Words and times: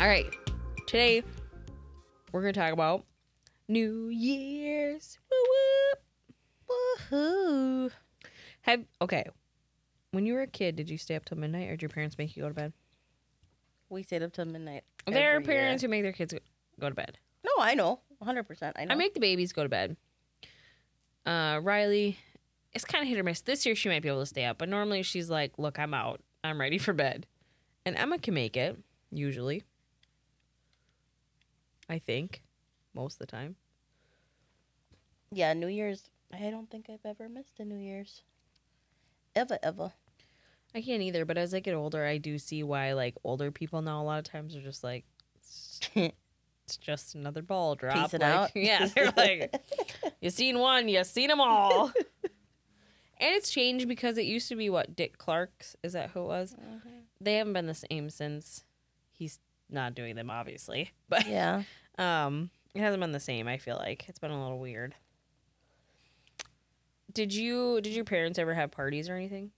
All 0.00 0.08
right. 0.08 0.34
Today 0.86 1.22
we're 2.32 2.40
gonna 2.40 2.54
talk 2.54 2.72
about 2.72 3.04
New 3.68 4.06
Year's. 4.08 5.18
Woo 6.70 6.74
Woohoo. 7.10 7.90
Have 8.62 8.86
okay. 9.02 9.26
When 10.12 10.24
you 10.24 10.32
were 10.32 10.40
a 10.40 10.46
kid, 10.46 10.76
did 10.76 10.88
you 10.88 10.96
stay 10.96 11.16
up 11.16 11.26
till 11.26 11.36
midnight, 11.36 11.68
or 11.68 11.72
did 11.72 11.82
your 11.82 11.90
parents 11.90 12.16
make 12.16 12.34
you 12.34 12.42
go 12.42 12.48
to 12.48 12.54
bed? 12.54 12.72
We 13.90 14.02
stayed 14.02 14.22
up 14.22 14.32
till 14.32 14.46
midnight. 14.46 14.84
there 15.06 15.32
are 15.32 15.34
every 15.34 15.44
parents 15.44 15.82
year. 15.82 15.88
who 15.88 15.90
make 15.90 16.02
their 16.02 16.12
kids 16.12 16.32
go 16.80 16.88
to 16.88 16.94
bed. 16.94 17.18
No, 17.44 17.52
I 17.58 17.74
know. 17.74 18.00
100%. 18.24 18.72
I 18.76 18.86
know. 18.86 18.94
I 18.94 18.96
make 18.96 19.12
the 19.12 19.20
babies 19.20 19.52
go 19.52 19.64
to 19.64 19.68
bed. 19.68 19.98
Uh, 21.26 21.60
Riley, 21.62 22.16
it's 22.72 22.86
kind 22.86 23.02
of 23.02 23.08
hit 23.08 23.18
or 23.18 23.22
miss. 23.22 23.42
This 23.42 23.66
year 23.66 23.74
she 23.74 23.90
might 23.90 24.00
be 24.00 24.08
able 24.08 24.20
to 24.20 24.26
stay 24.26 24.46
up, 24.46 24.56
but 24.56 24.70
normally 24.70 25.02
she's 25.02 25.28
like, 25.28 25.58
"Look, 25.58 25.78
I'm 25.78 25.92
out. 25.92 26.22
I'm 26.42 26.58
ready 26.58 26.78
for 26.78 26.94
bed." 26.94 27.26
And 27.84 27.96
Emma 27.98 28.18
can 28.18 28.32
make 28.32 28.56
it 28.56 28.78
usually. 29.10 29.62
I 31.90 31.98
think 31.98 32.42
most 32.94 33.14
of 33.14 33.18
the 33.18 33.26
time. 33.26 33.56
yeah, 35.32 35.52
New 35.52 35.66
Year's. 35.66 36.08
I 36.32 36.50
don't 36.50 36.70
think 36.70 36.86
I've 36.88 37.04
ever 37.04 37.28
missed 37.28 37.58
a 37.58 37.64
New 37.64 37.76
Year's. 37.78 38.22
Ever, 39.34 39.58
ever. 39.62 39.92
I 40.72 40.82
can't 40.82 41.02
either, 41.02 41.24
but 41.24 41.36
as 41.36 41.52
I 41.52 41.58
get 41.58 41.74
older, 41.74 42.04
I 42.04 42.18
do 42.18 42.38
see 42.38 42.62
why 42.62 42.92
like 42.92 43.16
older 43.24 43.50
people 43.50 43.82
now 43.82 44.00
a 44.00 44.04
lot 44.04 44.18
of 44.18 44.24
times 44.24 44.54
are 44.54 44.60
just 44.60 44.84
like 44.84 45.04
it's, 45.34 45.80
it's 45.96 46.76
just 46.76 47.16
another 47.16 47.42
ball 47.42 47.74
drop. 47.74 48.14
It 48.14 48.20
like, 48.20 48.30
out. 48.30 48.50
Yeah, 48.54 48.86
they're 48.94 49.12
like 49.16 49.52
you've 50.20 50.32
seen 50.32 50.60
one, 50.60 50.88
you've 50.88 51.06
seen 51.06 51.28
them 51.28 51.40
all. 51.40 51.92
and 53.18 53.34
it's 53.34 53.50
changed 53.50 53.88
because 53.88 54.16
it 54.16 54.26
used 54.26 54.48
to 54.48 54.56
be 54.56 54.70
what 54.70 54.94
Dick 54.94 55.18
Clark's 55.18 55.74
is 55.82 55.94
that 55.94 56.10
who 56.10 56.20
it 56.20 56.26
was? 56.26 56.54
Mm-hmm. 56.54 56.88
They 57.20 57.34
haven't 57.34 57.52
been 57.52 57.66
the 57.66 57.74
same 57.74 58.10
since 58.10 58.64
he's 59.10 59.40
not 59.68 59.96
doing 59.96 60.14
them 60.14 60.30
obviously. 60.30 60.92
But 61.08 61.26
yeah. 61.26 61.64
Um 62.00 62.50
it 62.74 62.80
hasn't 62.80 63.00
been 63.00 63.12
the 63.12 63.20
same, 63.20 63.46
I 63.48 63.58
feel 63.58 63.76
like. 63.76 64.08
It's 64.08 64.18
been 64.18 64.30
a 64.30 64.40
little 64.42 64.58
weird. 64.60 64.94
Did 67.12 67.34
you 67.34 67.80
did 67.80 67.92
your 67.94 68.04
parents 68.04 68.38
ever 68.38 68.54
have 68.54 68.70
parties 68.70 69.08
or 69.08 69.14
anything? 69.14 69.50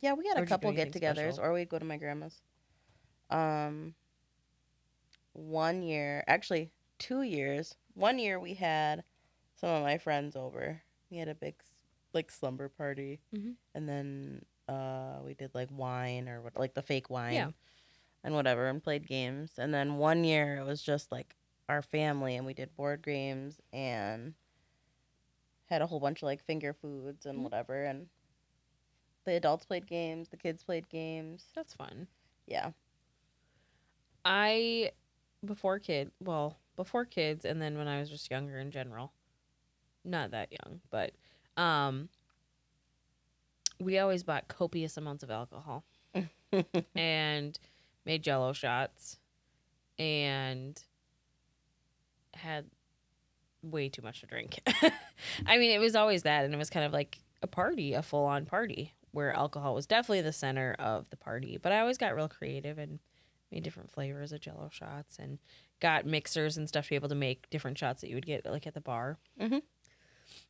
Yeah, 0.00 0.14
we 0.14 0.26
had 0.26 0.36
Or 0.38 0.42
a 0.42 0.46
did 0.46 0.50
you 0.50 0.56
do 0.56 0.66
couple 0.66 0.72
get-togethers, 0.72 1.38
or 1.38 1.52
we'd 1.52 1.68
go 1.68 1.78
to 1.78 1.84
my 1.84 1.96
grandma's. 1.96 2.40
Um, 3.30 3.94
one 5.32 5.82
year, 5.82 6.24
actually, 6.26 6.70
two 6.98 7.22
years. 7.22 7.74
One 7.94 8.18
year 8.18 8.38
we 8.38 8.54
had 8.54 9.02
some 9.56 9.70
of 9.70 9.82
my 9.82 9.96
friends 9.98 10.36
over. 10.36 10.82
We 11.10 11.16
had 11.18 11.28
a 11.28 11.34
big, 11.34 11.54
like, 12.12 12.30
slumber 12.30 12.68
party, 12.68 13.20
Mhm. 13.34 13.54
and 13.74 13.88
then 13.88 14.44
uh, 14.68 15.20
we 15.24 15.34
did 15.34 15.54
like 15.54 15.68
wine 15.70 16.26
or 16.28 16.40
what, 16.42 16.56
like 16.56 16.72
the 16.74 16.82
fake 16.82 17.08
wine, 17.10 17.34
Yeah. 17.34 17.50
And 18.24 18.34
whatever, 18.34 18.66
and 18.68 18.82
played 18.82 19.06
games. 19.06 19.52
And 19.58 19.72
then 19.72 19.98
one 19.98 20.24
year 20.24 20.56
it 20.56 20.64
was 20.64 20.82
just 20.82 21.12
like 21.12 21.36
our 21.68 21.82
family, 21.82 22.36
and 22.36 22.44
we 22.46 22.54
did 22.54 22.74
board 22.74 23.02
games 23.02 23.60
and 23.72 24.34
had 25.66 25.82
a 25.82 25.86
whole 25.86 26.00
bunch 26.00 26.18
of 26.22 26.26
like 26.26 26.42
finger 26.42 26.72
foods 26.72 27.26
and 27.26 27.38
Mhm. 27.38 27.42
whatever, 27.42 27.84
and 27.84 28.08
the 29.24 29.34
adults 29.36 29.64
played 29.64 29.86
games, 29.86 30.28
the 30.28 30.36
kids 30.36 30.62
played 30.64 30.88
games. 30.88 31.46
That's 31.54 31.74
fun. 31.74 32.08
Yeah. 32.46 32.72
I 34.24 34.92
before 35.44 35.78
kid, 35.78 36.10
well, 36.20 36.58
before 36.76 37.04
kids 37.04 37.44
and 37.44 37.60
then 37.60 37.76
when 37.78 37.88
I 37.88 38.00
was 38.00 38.10
just 38.10 38.30
younger 38.30 38.58
in 38.58 38.70
general. 38.70 39.12
Not 40.04 40.30
that 40.32 40.50
young, 40.52 40.80
but 40.90 41.12
um 41.56 42.08
we 43.80 43.98
always 43.98 44.22
bought 44.22 44.48
copious 44.48 44.96
amounts 44.96 45.22
of 45.24 45.30
alcohol 45.30 45.84
and 46.94 47.58
made 48.04 48.22
jello 48.22 48.52
shots 48.52 49.18
and 49.98 50.82
had 52.34 52.66
way 53.62 53.88
too 53.88 54.02
much 54.02 54.20
to 54.20 54.26
drink. 54.26 54.60
I 55.46 55.58
mean, 55.58 55.70
it 55.70 55.78
was 55.80 55.94
always 55.96 56.22
that 56.24 56.44
and 56.44 56.52
it 56.54 56.58
was 56.58 56.70
kind 56.70 56.84
of 56.84 56.92
like 56.92 57.18
a 57.42 57.46
party, 57.46 57.94
a 57.94 58.02
full-on 58.02 58.44
party 58.46 58.94
where 59.12 59.32
alcohol 59.32 59.74
was 59.74 59.86
definitely 59.86 60.22
the 60.22 60.32
center 60.32 60.74
of 60.78 61.08
the 61.10 61.16
party, 61.16 61.58
but 61.60 61.72
I 61.72 61.80
always 61.80 61.98
got 61.98 62.14
real 62.16 62.28
creative 62.28 62.78
and 62.78 62.98
made 63.52 63.62
different 63.62 63.92
flavors 63.92 64.32
of 64.32 64.40
jello 64.40 64.68
shots 64.72 65.18
and 65.18 65.38
got 65.80 66.04
mixers 66.06 66.56
and 66.56 66.68
stuff 66.68 66.84
to 66.86 66.90
be 66.90 66.96
able 66.96 67.08
to 67.10 67.14
make 67.14 67.48
different 67.50 67.78
shots 67.78 68.00
that 68.00 68.08
you 68.08 68.16
would 68.16 68.26
get 68.26 68.44
like 68.44 68.66
at 68.66 68.74
the 68.74 68.80
bar. 68.80 69.18
Mhm. 69.40 69.62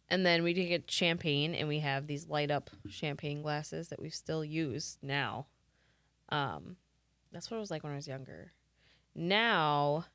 And 0.08 0.24
then 0.24 0.42
we 0.42 0.52
did 0.54 0.66
get 0.66 0.90
champagne 0.90 1.54
and 1.54 1.68
we 1.68 1.80
have 1.80 2.06
these 2.06 2.28
light 2.28 2.50
up 2.50 2.70
champagne 2.88 3.42
glasses 3.42 3.88
that 3.88 4.00
we 4.00 4.08
still 4.10 4.44
use 4.44 4.96
now. 5.02 5.46
Um 6.30 6.76
that's 7.34 7.50
what 7.50 7.58
it 7.58 7.60
was 7.60 7.70
like 7.70 7.82
when 7.82 7.92
I 7.92 7.96
was 7.96 8.08
younger. 8.08 8.52
Now 9.14 10.06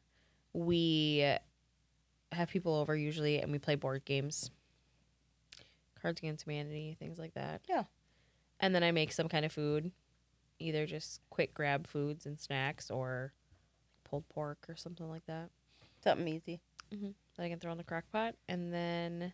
we 0.54 1.36
have 2.32 2.50
people 2.50 2.74
over 2.76 2.96
usually 2.96 3.40
and 3.40 3.52
we 3.52 3.60
play 3.60 3.76
board 3.76 4.04
games. 4.06 4.50
Cards 6.02 6.20
Against 6.22 6.46
Humanity, 6.46 6.96
things 7.00 7.20
like 7.20 7.34
that. 7.34 7.62
Yeah. 7.68 7.84
And 8.60 8.74
then 8.74 8.84
I 8.84 8.92
make 8.92 9.12
some 9.12 9.28
kind 9.30 9.46
of 9.46 9.52
food, 9.52 9.92
either 10.60 10.86
just 10.86 11.22
quick 11.30 11.54
grab 11.54 11.88
foods 11.88 12.26
and 12.26 12.40
snacks 12.40 12.90
or 12.90 13.34
pulled 14.06 14.28
pork 14.30 14.66
or 14.68 14.76
something 14.76 15.08
like 15.10 15.26
that 15.28 15.50
Something 16.04 16.28
easy. 16.28 16.62
that 16.92 17.44
I 17.44 17.50
can 17.50 17.60
throw 17.60 17.72
in 17.74 17.78
the 17.78 17.84
crock 17.84 18.06
pot. 18.12 18.36
And 18.48 18.74
then 18.74 19.34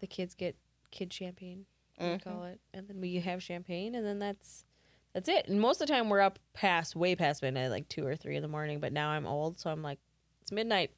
the 0.00 0.06
kids 0.06 0.34
get 0.34 0.56
kid 0.90 1.12
champagne, 1.12 1.66
we 1.98 2.06
Mhm. 2.06 2.22
call 2.22 2.44
it. 2.44 2.60
And 2.72 2.88
then 2.88 3.00
we 3.00 3.16
have 3.16 3.42
champagne 3.42 3.94
and 3.96 4.06
then 4.06 4.18
that's 4.20 4.64
that's 5.14 5.28
it. 5.28 5.46
And 5.48 5.60
most 5.60 5.80
of 5.80 5.86
the 5.86 5.92
time 5.92 6.08
we're 6.08 6.20
up 6.20 6.38
past 6.52 6.96
way 6.96 7.14
past 7.14 7.42
midnight, 7.42 7.68
like 7.70 7.88
two 7.88 8.06
or 8.06 8.16
three 8.16 8.36
in 8.36 8.42
the 8.42 8.48
morning. 8.48 8.80
But 8.80 8.92
now 8.92 9.10
I'm 9.10 9.26
old, 9.26 9.60
so 9.60 9.70
I'm 9.70 9.82
like, 9.82 9.98
it's 10.42 10.52
midnight. 10.52 10.90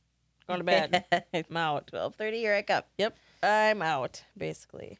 Going 0.48 0.60
to 0.60 0.64
bed. 0.64 1.04
I'm 1.34 1.56
out. 1.56 1.88
Twelve 1.88 2.14
thirty. 2.14 2.38
Here 2.38 2.64
up. 2.70 2.88
Yep. 2.98 3.16
I'm 3.42 3.82
out, 3.82 4.24
basically. 4.36 4.98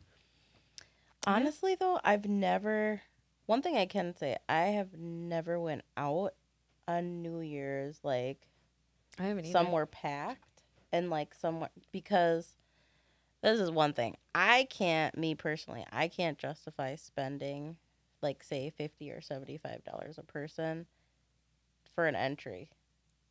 Honestly, 1.27 1.77
though, 1.79 1.99
I've 2.05 2.29
never. 2.29 3.03
One 3.47 3.63
thing 3.63 3.77
I 3.77 3.87
can 3.87 4.15
say, 4.17 4.37
I 4.49 4.67
have 4.67 4.95
never 4.99 5.59
went 5.59 5.83
out 5.97 6.35
on 6.89 7.23
New 7.23 7.41
Year's 7.41 8.01
like 8.03 8.49
I 9.19 9.25
haven't 9.25 9.47
either. 9.47 9.53
somewhere 9.53 9.87
packed 9.87 10.63
and 10.93 11.11
like 11.11 11.35
somewhere 11.35 11.71
because 11.93 12.57
this 13.43 13.61
is 13.61 13.71
one 13.71 13.93
thing 13.93 14.17
I 14.35 14.67
can't. 14.69 15.17
Me 15.17 15.35
personally, 15.35 15.85
I 15.93 16.09
can't 16.09 16.39
justify 16.39 16.97
spending 16.97 17.77
like 18.23 18.43
say 18.43 18.71
fifty 18.77 19.11
or 19.11 19.21
seventy 19.21 19.57
five 19.59 19.85
dollars 19.85 20.19
a 20.19 20.23
person 20.23 20.87
for 21.93 22.07
an 22.07 22.15
entry. 22.17 22.71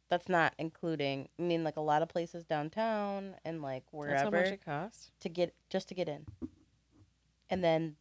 That's 0.10 0.30
not 0.30 0.54
including. 0.60 1.30
I 1.40 1.42
mean, 1.42 1.64
like 1.64 1.78
a 1.78 1.82
lot 1.82 2.02
of 2.02 2.10
places 2.10 2.46
downtown 2.46 3.36
and 3.44 3.62
like 3.62 3.84
That's 3.92 4.22
how 4.22 4.30
wherever 4.30 4.38
much 4.38 4.54
it 4.54 4.64
costs. 4.66 5.12
to 5.22 5.30
get 5.30 5.56
just 5.70 5.88
to 5.90 5.96
get 5.96 6.08
in, 6.08 6.26
and 7.50 7.64
then 7.64 7.96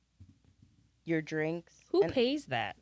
your 1.04 1.22
drinks. 1.22 1.74
Who 1.90 2.06
pays 2.08 2.46
that? 2.46 2.76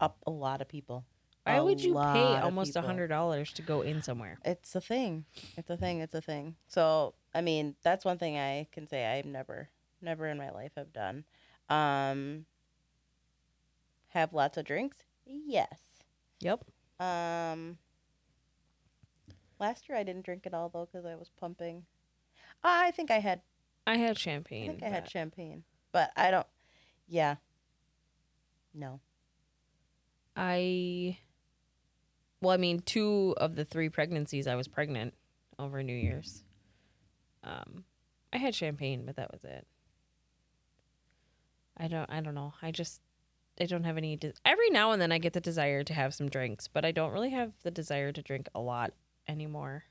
up 0.00 0.18
a 0.26 0.30
lot 0.30 0.60
of 0.60 0.68
people. 0.68 1.04
Why 1.44 1.54
A 1.54 1.64
would 1.64 1.80
you 1.80 1.94
pay 1.94 2.38
almost 2.40 2.74
a 2.76 2.82
hundred 2.82 3.06
dollars 3.06 3.52
to 3.52 3.62
go 3.62 3.82
in 3.82 4.02
somewhere? 4.02 4.36
It's 4.44 4.74
a 4.74 4.80
thing. 4.80 5.24
It's 5.56 5.70
a 5.70 5.76
thing. 5.76 6.00
It's 6.00 6.12
a 6.14 6.20
thing. 6.20 6.56
So 6.66 7.14
I 7.32 7.40
mean, 7.40 7.76
that's 7.84 8.04
one 8.04 8.18
thing 8.18 8.36
I 8.36 8.66
can 8.72 8.88
say 8.88 9.06
I've 9.06 9.26
never, 9.26 9.68
never 10.02 10.26
in 10.26 10.38
my 10.38 10.50
life 10.50 10.72
have 10.76 10.92
done. 10.92 11.24
Um, 11.68 12.46
have 14.16 14.32
lots 14.32 14.56
of 14.56 14.64
drinks. 14.64 14.98
Yes. 15.26 15.78
Yep. 16.40 16.64
Um. 17.00 17.78
Last 19.58 19.88
year 19.88 19.96
I 19.96 20.02
didn't 20.02 20.24
drink 20.24 20.46
at 20.46 20.54
all 20.54 20.68
though 20.68 20.88
because 20.90 21.06
I 21.06 21.14
was 21.14 21.30
pumping. 21.40 21.84
I 22.62 22.90
think 22.92 23.10
I 23.10 23.18
had. 23.18 23.40
I 23.86 23.96
had 23.96 24.18
champagne. 24.18 24.64
I 24.64 24.66
think 24.68 24.82
I 24.82 24.88
had 24.88 25.10
champagne, 25.10 25.62
but 25.92 26.10
I 26.16 26.30
don't. 26.30 26.46
Yeah. 27.08 27.36
No. 28.74 29.00
I 30.36 31.18
well, 32.40 32.52
I 32.52 32.58
mean, 32.58 32.80
two 32.80 33.34
of 33.38 33.56
the 33.56 33.64
three 33.64 33.88
pregnancies 33.88 34.46
I 34.46 34.56
was 34.56 34.68
pregnant 34.68 35.14
over 35.58 35.82
New 35.82 35.94
Year's. 35.96 36.44
Um, 37.42 37.84
I 38.32 38.36
had 38.36 38.54
champagne, 38.54 39.04
but 39.06 39.16
that 39.16 39.32
was 39.32 39.44
it. 39.44 39.66
I 41.76 41.88
don't. 41.88 42.10
I 42.10 42.20
don't 42.20 42.34
know. 42.34 42.54
I 42.60 42.70
just. 42.70 43.00
I 43.60 43.64
don't 43.64 43.84
have 43.84 43.96
any. 43.96 44.16
De- 44.16 44.32
Every 44.44 44.70
now 44.70 44.92
and 44.92 45.00
then, 45.00 45.12
I 45.12 45.18
get 45.18 45.32
the 45.32 45.40
desire 45.40 45.82
to 45.84 45.94
have 45.94 46.14
some 46.14 46.28
drinks, 46.28 46.68
but 46.68 46.84
I 46.84 46.92
don't 46.92 47.12
really 47.12 47.30
have 47.30 47.52
the 47.62 47.70
desire 47.70 48.12
to 48.12 48.22
drink 48.22 48.48
a 48.54 48.60
lot 48.60 48.92
anymore. 49.28 49.84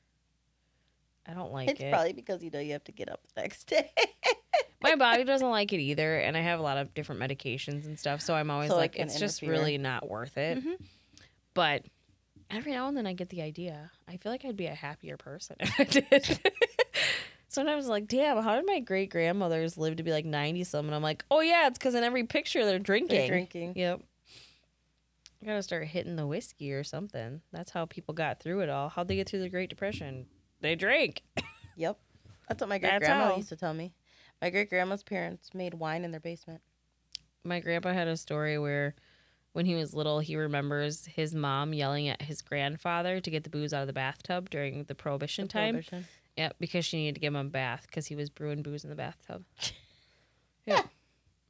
I 1.27 1.33
don't 1.33 1.51
like 1.51 1.69
it's 1.69 1.79
it. 1.79 1.85
It's 1.85 1.91
probably 1.93 2.13
because 2.13 2.43
you 2.43 2.51
know 2.51 2.59
you 2.59 2.73
have 2.73 2.83
to 2.83 2.91
get 2.91 3.09
up 3.09 3.21
the 3.33 3.41
next 3.41 3.63
day. 3.69 3.91
My 4.81 4.95
body 4.95 5.23
doesn't 5.23 5.49
like 5.49 5.73
it 5.73 5.79
either, 5.79 6.17
and 6.19 6.37
I 6.37 6.41
have 6.41 6.59
a 6.59 6.63
lot 6.63 6.77
of 6.77 6.93
different 6.93 7.19
medications 7.21 7.85
and 7.85 7.97
stuff, 7.97 8.21
so 8.21 8.35
I'm 8.35 8.51
always 8.51 8.69
So 8.69 8.75
like, 8.77 8.93
can 8.93 9.05
it's 9.07 9.19
just 9.19 9.41
really 9.41 9.79
not 9.79 10.07
worth 10.07 10.37
it. 10.37 10.63
Mhm. 10.63 10.75
But 11.55 11.83
every 12.51 12.73
now 12.73 12.87
and 12.87 12.95
then 12.95 13.07
I 13.07 13.13
get 13.13 13.29
the 13.29 13.41
idea. 13.41 13.89
I 14.07 14.17
feel 14.17 14.31
like 14.31 14.45
I'd 14.45 14.55
be 14.57 14.67
a 14.67 14.75
happier 14.75 15.17
person 15.17 15.55
if 15.61 15.79
I 15.79 15.83
did. 15.85 16.39
Sometimes 17.55 17.87
like, 17.87 18.07
damn, 18.09 18.43
how 18.43 18.55
did 18.55 18.65
my 18.65 18.79
great 18.81 19.09
grandmothers 19.09 19.77
live 19.77 19.95
to 19.95 20.03
be 20.03 20.11
like 20.11 20.25
ninety 20.25 20.65
something? 20.65 20.93
I'm 20.93 21.01
like, 21.01 21.23
oh 21.31 21.39
yeah, 21.39 21.67
it's 21.67 21.77
because 21.79 21.95
in 21.95 22.03
every 22.03 22.25
picture 22.25 22.65
they're 22.65 22.79
drinking. 22.79 23.17
They're 23.17 23.27
drinking. 23.29 23.73
Yep. 23.77 24.01
I 25.41 25.45
gotta 25.45 25.63
start 25.63 25.85
hitting 25.87 26.17
the 26.17 26.27
whiskey 26.27 26.73
or 26.73 26.83
something. 26.83 27.41
That's 27.53 27.71
how 27.71 27.85
people 27.85 28.13
got 28.13 28.41
through 28.41 28.59
it 28.59 28.69
all. 28.69 28.89
How'd 28.89 29.07
they 29.07 29.15
get 29.15 29.29
through 29.29 29.39
the 29.39 29.49
Great 29.49 29.69
Depression? 29.69 30.25
They 30.61 30.75
drank. 30.75 31.23
Yep. 31.77 31.97
That's 32.47 32.61
what 32.61 32.69
my 32.69 32.77
great 32.77 32.91
That's 32.91 33.05
grandma 33.05 33.25
how. 33.31 33.35
used 33.35 33.49
to 33.49 33.57
tell 33.57 33.73
me. 33.73 33.93
My 34.41 34.49
great 34.49 34.69
grandma's 34.69 35.03
parents 35.03 35.53
made 35.53 35.73
wine 35.73 36.05
in 36.05 36.11
their 36.11 36.21
basement. 36.21 36.61
My 37.43 37.59
grandpa 37.59 37.91
had 37.91 38.07
a 38.07 38.15
story 38.15 38.57
where 38.57 38.95
when 39.51 39.65
he 39.65 39.75
was 39.75 39.93
little, 39.93 40.19
he 40.19 40.37
remembers 40.37 41.05
his 41.05 41.35
mom 41.35 41.73
yelling 41.73 42.07
at 42.07 42.21
his 42.21 42.41
grandfather 42.41 43.19
to 43.19 43.29
get 43.29 43.43
the 43.43 43.49
booze 43.49 43.73
out 43.73 43.81
of 43.81 43.87
the 43.87 43.93
bathtub 43.93 44.49
during 44.49 44.85
the 44.85 44.95
prohibition 44.95 45.45
The 45.47 45.49
time. 45.53 45.73
Prohibition. 45.73 46.05
Yep, 46.37 46.57
because 46.59 46.85
she 46.85 46.97
needed 46.97 47.15
to 47.15 47.21
give 47.21 47.33
him 47.33 47.47
a 47.47 47.49
bath 47.49 47.85
because 47.87 48.07
he 48.07 48.15
was 48.15 48.29
brewing 48.29 48.61
booze 48.61 48.83
in 48.83 48.89
the 48.89 48.95
bathtub. 48.95 49.43
Yeah. 50.67 50.81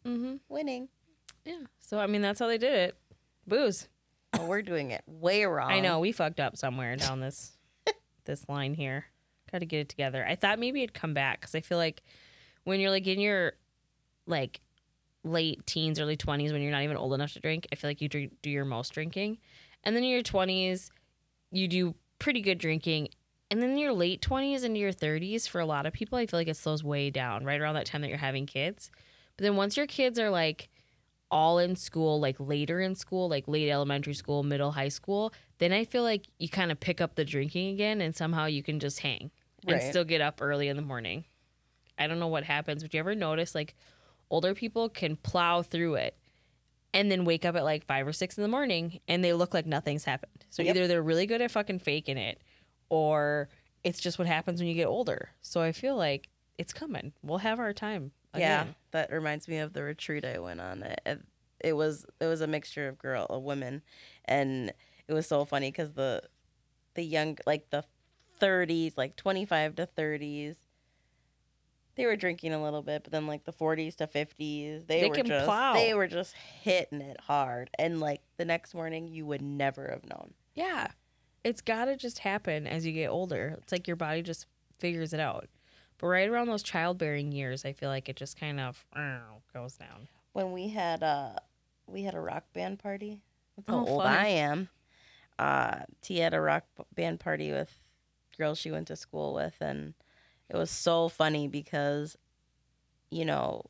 mm-hmm. 0.05 0.35
Winning. 0.49 0.89
Yeah. 1.45 1.61
So 1.79 1.99
I 1.99 2.07
mean, 2.07 2.21
that's 2.21 2.37
how 2.37 2.47
they 2.47 2.57
did 2.57 2.73
it. 2.73 2.97
Booze. 3.47 3.87
Well, 4.33 4.47
we're 4.47 4.61
doing 4.61 4.91
it 4.91 5.03
way 5.07 5.45
wrong. 5.45 5.71
I 5.71 5.79
know 5.79 5.99
we 5.99 6.11
fucked 6.11 6.41
up 6.41 6.57
somewhere 6.57 6.97
down 6.97 7.21
this 7.21 7.53
this 8.25 8.47
line 8.49 8.73
here. 8.73 9.05
Got 9.51 9.59
to 9.59 9.65
get 9.65 9.79
it 9.79 9.89
together. 9.89 10.25
I 10.27 10.35
thought 10.35 10.59
maybe 10.59 10.83
it'd 10.83 10.93
come 10.93 11.13
back 11.13 11.39
because 11.39 11.55
I 11.55 11.61
feel 11.61 11.77
like 11.77 12.03
when 12.65 12.79
you're 12.81 12.91
like 12.91 13.07
in 13.07 13.19
your 13.19 13.53
like 14.27 14.59
late 15.23 15.65
teens, 15.65 15.99
early 15.99 16.17
twenties, 16.17 16.51
when 16.51 16.61
you're 16.61 16.71
not 16.71 16.83
even 16.83 16.97
old 16.97 17.13
enough 17.13 17.33
to 17.33 17.39
drink, 17.39 17.67
I 17.71 17.75
feel 17.75 17.89
like 17.89 18.01
you 18.01 18.09
drink, 18.09 18.33
do 18.41 18.49
your 18.49 18.65
most 18.65 18.91
drinking, 18.93 19.37
and 19.83 19.95
then 19.95 20.03
in 20.03 20.09
your 20.09 20.23
twenties, 20.23 20.91
you 21.51 21.67
do 21.67 21.95
pretty 22.19 22.41
good 22.41 22.57
drinking. 22.57 23.09
And 23.51 23.61
then 23.61 23.77
your 23.77 23.93
late 23.93 24.21
20s 24.21 24.63
into 24.63 24.79
your 24.79 24.91
30s, 24.91 25.47
for 25.47 25.61
a 25.61 25.65
lot 25.65 25.85
of 25.85 25.93
people, 25.93 26.17
I 26.17 26.25
feel 26.25 26.39
like 26.39 26.47
it 26.47 26.57
slows 26.57 26.83
way 26.83 27.09
down 27.09 27.45
right 27.45 27.59
around 27.61 27.75
that 27.75 27.85
time 27.85 28.01
that 28.01 28.09
you're 28.09 28.17
having 28.17 28.45
kids. 28.45 28.89
But 29.37 29.43
then 29.43 29.55
once 29.55 29.77
your 29.77 29.87
kids 29.87 30.17
are 30.19 30.29
like 30.29 30.69
all 31.29 31.59
in 31.59 31.75
school, 31.75 32.19
like 32.19 32.37
later 32.39 32.79
in 32.79 32.95
school, 32.95 33.29
like 33.29 33.47
late 33.47 33.69
elementary 33.69 34.13
school, 34.13 34.43
middle 34.43 34.71
high 34.71 34.89
school, 34.89 35.31
then 35.59 35.71
I 35.73 35.85
feel 35.85 36.03
like 36.03 36.25
you 36.39 36.49
kind 36.49 36.71
of 36.71 36.79
pick 36.79 37.01
up 37.01 37.15
the 37.15 37.25
drinking 37.25 37.73
again 37.73 38.01
and 38.01 38.15
somehow 38.15 38.45
you 38.45 38.63
can 38.63 38.79
just 38.79 38.99
hang 38.99 39.31
and 39.67 39.81
still 39.81 40.03
get 40.03 40.21
up 40.21 40.41
early 40.41 40.67
in 40.67 40.75
the 40.75 40.81
morning. 40.81 41.25
I 41.97 42.07
don't 42.07 42.19
know 42.19 42.27
what 42.27 42.43
happens, 42.43 42.83
but 42.83 42.93
you 42.93 42.99
ever 42.99 43.15
notice 43.15 43.55
like 43.55 43.75
older 44.29 44.53
people 44.53 44.89
can 44.89 45.15
plow 45.15 45.61
through 45.61 45.95
it 45.95 46.17
and 46.93 47.11
then 47.11 47.25
wake 47.25 47.45
up 47.45 47.55
at 47.55 47.63
like 47.63 47.85
five 47.85 48.07
or 48.07 48.13
six 48.13 48.37
in 48.37 48.41
the 48.41 48.47
morning 48.47 48.99
and 49.07 49.23
they 49.23 49.33
look 49.33 49.53
like 49.53 49.65
nothing's 49.65 50.05
happened. 50.05 50.45
So 50.49 50.61
Yep. 50.63 50.75
either 50.75 50.87
they're 50.87 51.03
really 51.03 51.25
good 51.25 51.41
at 51.41 51.51
fucking 51.51 51.79
faking 51.79 52.17
it 52.17 52.41
or 52.89 53.49
it's 53.83 53.99
just 53.99 54.17
what 54.17 54.27
happens 54.27 54.59
when 54.59 54.67
you 54.67 54.73
get 54.75 54.87
older. 54.87 55.29
So 55.41 55.61
I 55.61 55.71
feel 55.71 55.95
like 55.95 56.29
it's 56.57 56.73
coming. 56.73 57.13
We'll 57.21 57.39
have 57.39 57.59
our 57.59 57.73
time. 57.73 58.11
Yeah, 58.35 58.65
that 58.91 59.11
reminds 59.11 59.47
me 59.47 59.59
of 59.59 59.71
the 59.71 59.81
retreat 59.83 60.25
I 60.25 60.39
went 60.39 60.59
on. 60.59 60.83
It, 60.83 61.21
it, 61.61 61.73
was 61.73 62.05
it 62.19 62.25
was 62.25 62.41
a 62.41 62.47
mixture 62.47 62.89
of 62.89 62.97
girl, 62.97 63.25
of 63.29 63.43
women, 63.43 63.81
and 64.25 64.73
it 65.07 65.13
was 65.13 65.25
so 65.25 65.45
funny 65.45 65.71
because 65.71 65.93
the 65.93 66.21
the 66.95 67.03
young 67.03 67.37
like 67.45 67.69
the 67.69 67.85
thirties, 68.37 68.93
like 68.97 69.15
twenty 69.15 69.45
five 69.45 69.75
to 69.75 69.85
thirties, 69.85 70.57
they 71.95 72.05
were 72.05 72.17
drinking 72.17 72.53
a 72.53 72.61
little 72.61 72.81
bit, 72.81 73.03
but 73.03 73.11
then 73.13 73.25
like 73.25 73.45
the 73.45 73.53
forties 73.53 73.95
to 73.97 74.07
fifties, 74.07 74.83
they, 74.85 75.01
They 75.01 75.09
were 75.09 75.15
just 75.15 75.45
plow. 75.45 75.73
they 75.73 75.93
were 75.93 76.07
just 76.07 76.33
hitting 76.33 77.01
it 77.01 77.19
hard, 77.21 77.69
and 77.79 78.01
like 78.01 78.21
the 78.35 78.45
next 78.45 78.73
morning, 78.73 79.07
you 79.07 79.25
would 79.25 79.41
never 79.41 79.87
have 79.89 80.03
known. 80.09 80.33
Yeah. 80.55 80.87
It's 81.45 81.61
got 81.61 81.85
to 81.85 81.95
just 81.95 82.19
happen 82.19 82.65
as 82.67 82.85
you 82.85 82.91
get 82.91 83.09
older. 83.09 83.55
It's 83.61 83.71
like 83.71 83.87
your 83.87 83.95
body 83.95 84.21
just 84.23 84.47
figures 84.79 85.13
it 85.13 85.19
out. 85.19 85.47
But 85.99 86.07
right 86.07 86.27
around 86.27 86.47
those 86.47 86.63
childbearing 86.63 87.31
years, 87.31 87.63
I 87.63 87.71
feel 87.71 87.89
like 87.89 88.09
it 88.09 88.15
just 88.17 88.37
kind 88.37 88.59
of 88.59 88.83
uh, 88.93 89.19
goes 89.53 89.77
down. 89.77 90.07
when 90.33 90.51
we 90.51 90.67
had 90.69 91.03
uh 91.03 91.35
we 91.87 92.01
had 92.03 92.15
a 92.15 92.19
rock 92.19 92.43
band 92.53 92.79
party. 92.79 93.21
That's 93.55 93.69
how 93.69 93.75
Oh, 93.85 93.87
old 93.87 94.03
fun. 94.03 94.11
I 94.13 94.27
am. 94.27 94.69
Uh, 95.37 95.81
T 96.01 96.17
had 96.17 96.33
a 96.33 96.41
rock 96.41 96.63
band 96.95 97.19
party 97.19 97.51
with 97.51 97.71
girls 98.37 98.57
she 98.57 98.71
went 98.71 98.87
to 98.87 98.95
school 98.95 99.33
with, 99.35 99.55
and 99.61 99.93
it 100.49 100.57
was 100.57 100.71
so 100.71 101.07
funny 101.09 101.47
because, 101.47 102.17
you 103.11 103.23
know, 103.23 103.65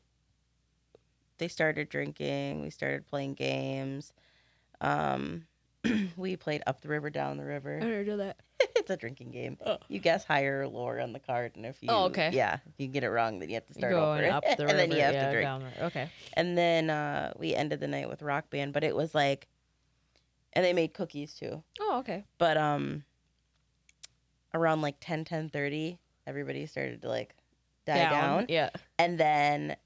they 1.38 1.48
started 1.48 1.88
drinking. 1.90 2.62
We 2.62 2.70
started 2.70 3.06
playing 3.06 3.34
games. 3.34 4.12
Um, 4.80 5.44
we 6.16 6.36
played 6.36 6.62
up 6.66 6.80
the 6.80 6.88
river, 6.88 7.10
down 7.10 7.36
the 7.36 7.44
river. 7.44 7.78
don't 7.80 8.06
know 8.06 8.16
that. 8.18 8.36
it's 8.76 8.90
a 8.90 8.96
drinking 8.96 9.30
game. 9.30 9.56
Oh. 9.64 9.78
You 9.88 9.98
guess 9.98 10.24
higher 10.24 10.60
or 10.62 10.68
lower 10.68 11.00
on 11.00 11.12
the 11.12 11.18
card, 11.20 11.52
and 11.56 11.66
if 11.66 11.76
you 11.82 11.88
Oh, 11.90 12.04
okay. 12.06 12.30
yeah, 12.32 12.54
if 12.66 12.74
you 12.78 12.86
get 12.88 13.04
it 13.04 13.10
wrong, 13.10 13.38
then 13.38 13.48
you 13.48 13.54
have 13.56 13.66
to 13.66 13.74
start 13.74 13.92
Going 13.92 14.24
over, 14.24 14.32
up 14.32 14.44
the 14.56 14.64
river. 14.66 14.70
and 14.70 14.78
then 14.78 14.90
you 14.96 15.02
have 15.02 15.14
yeah, 15.14 15.26
to 15.26 15.32
drink. 15.32 15.44
down 15.44 15.62
the- 15.78 15.84
okay. 15.86 16.10
And 16.34 16.56
then 16.56 16.90
uh, 16.90 17.32
we 17.38 17.54
ended 17.54 17.80
the 17.80 17.88
night 17.88 18.08
with 18.08 18.22
rock 18.22 18.48
band, 18.50 18.72
but 18.72 18.84
it 18.84 18.94
was 18.96 19.14
like, 19.14 19.46
and 20.54 20.64
they 20.64 20.72
made 20.72 20.94
cookies 20.94 21.34
too. 21.34 21.62
Oh, 21.80 21.98
okay. 22.00 22.24
But 22.38 22.56
um, 22.56 23.04
around 24.54 24.80
like 24.82 24.96
10, 25.00 25.24
10 25.24 25.50
30, 25.50 25.98
everybody 26.26 26.66
started 26.66 27.02
to 27.02 27.08
like 27.08 27.34
die 27.86 27.98
down. 28.10 28.46
Yeah. 28.48 28.70
And 28.98 29.18
then 29.18 29.76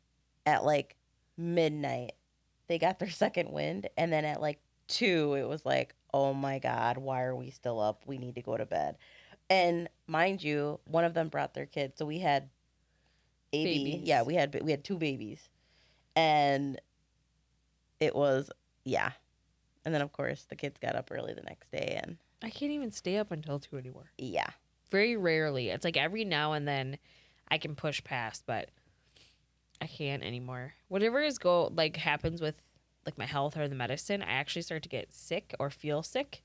at 0.47 0.65
like 0.65 0.97
midnight, 1.37 2.13
they 2.69 2.79
got 2.79 2.99
their 3.01 3.11
second 3.11 3.51
wind. 3.51 3.89
And 3.97 4.13
then 4.13 4.25
at 4.25 4.41
like 4.41 4.61
two, 4.91 5.35
it 5.35 5.49
was 5.49 5.65
like, 5.65 5.95
oh 6.13 6.35
my 6.35 6.59
God, 6.59 6.99
why 6.99 7.23
are 7.23 7.35
we 7.35 7.51
still 7.51 7.81
up? 7.81 8.03
We 8.07 8.19
need 8.19 8.35
to 8.35 8.43
go 8.43 8.57
to 8.57 8.67
bed. 8.67 8.97
And 9.49 9.89
mind 10.07 10.43
you, 10.43 10.81
one 10.85 11.05
of 11.05 11.15
them 11.15 11.29
brought 11.29 11.55
their 11.55 11.67
kid. 11.67 11.93
So 11.97 12.05
we 12.05 12.19
had 12.19 12.51
AB. 13.53 13.65
Babies. 13.65 14.09
Yeah, 14.09 14.23
we 14.23 14.35
had 14.35 14.61
we 14.63 14.71
had 14.71 14.85
two 14.85 14.99
babies. 14.99 15.49
And 16.15 16.81
it 18.01 18.15
was 18.15 18.51
yeah. 18.85 19.13
And 19.85 19.95
then 19.95 20.03
of 20.03 20.13
course 20.13 20.47
the 20.49 20.57
kids 20.57 20.79
got 20.81 20.97
up 20.97 21.11
early 21.11 21.33
the 21.33 21.43
next 21.43 21.71
day 21.71 21.99
and 22.03 22.19
I 22.43 22.51
can't 22.51 22.73
even 22.73 22.91
stay 22.91 23.19
up 23.19 23.31
until 23.31 23.59
two 23.59 23.77
anymore. 23.77 24.11
yeah. 24.19 24.51
Very 24.91 25.17
rarely. 25.17 25.69
It's 25.69 25.85
like 25.85 25.97
every 25.97 26.25
now 26.25 26.53
and 26.53 26.67
then 26.67 26.99
I 27.49 27.59
can 27.59 27.77
push 27.77 28.03
past, 28.03 28.43
but 28.45 28.71
I 29.81 29.87
can't 29.87 30.25
anymore. 30.25 30.75
Whatever 30.89 31.23
is 31.23 31.39
go 31.39 31.71
like 31.75 31.97
happens 31.97 32.41
with 32.41 32.57
like 33.11 33.19
my 33.19 33.27
health 33.27 33.57
or 33.57 33.67
the 33.67 33.75
medicine, 33.75 34.23
I 34.23 34.33
actually 34.33 34.63
start 34.63 34.85
to 34.85 34.89
get 34.89 35.13
sick 35.13 35.53
or 35.59 35.69
feel 35.69 36.05
sick 36.05 36.45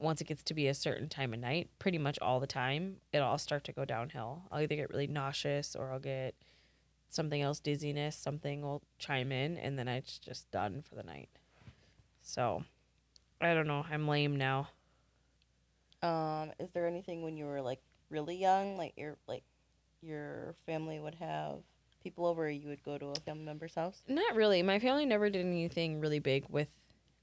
once 0.00 0.20
it 0.20 0.26
gets 0.26 0.42
to 0.42 0.54
be 0.54 0.66
a 0.66 0.74
certain 0.74 1.08
time 1.08 1.32
of 1.32 1.38
night. 1.38 1.70
Pretty 1.78 1.98
much 1.98 2.18
all 2.18 2.40
the 2.40 2.48
time, 2.48 2.96
it'll 3.12 3.28
all 3.28 3.38
start 3.38 3.62
to 3.64 3.72
go 3.72 3.84
downhill. 3.84 4.42
I'll 4.50 4.60
either 4.60 4.74
get 4.74 4.90
really 4.90 5.06
nauseous 5.06 5.76
or 5.76 5.92
I'll 5.92 6.00
get 6.00 6.34
something 7.08 7.40
else, 7.40 7.60
dizziness. 7.60 8.16
Something 8.16 8.62
will 8.62 8.82
chime 8.98 9.30
in, 9.30 9.56
and 9.56 9.78
then 9.78 9.86
it's 9.86 10.18
just 10.18 10.50
done 10.50 10.82
for 10.82 10.96
the 10.96 11.04
night. 11.04 11.28
So 12.22 12.64
I 13.40 13.54
don't 13.54 13.68
know. 13.68 13.86
I'm 13.88 14.08
lame 14.08 14.34
now. 14.34 14.70
Um, 16.02 16.50
is 16.58 16.70
there 16.72 16.88
anything 16.88 17.22
when 17.22 17.36
you 17.36 17.44
were 17.44 17.62
like 17.62 17.80
really 18.10 18.36
young, 18.36 18.76
like 18.76 18.94
your 18.96 19.16
like 19.28 19.44
your 20.02 20.56
family 20.66 20.98
would 20.98 21.14
have 21.14 21.58
people 22.04 22.26
over, 22.26 22.48
you 22.48 22.68
would 22.68 22.82
go 22.84 22.96
to 22.98 23.06
a 23.06 23.14
family 23.20 23.44
member's 23.44 23.74
house? 23.74 24.02
Not 24.06 24.36
really. 24.36 24.62
My 24.62 24.78
family 24.78 25.06
never 25.06 25.28
did 25.30 25.44
anything 25.44 25.98
really 26.00 26.20
big 26.20 26.44
with 26.48 26.68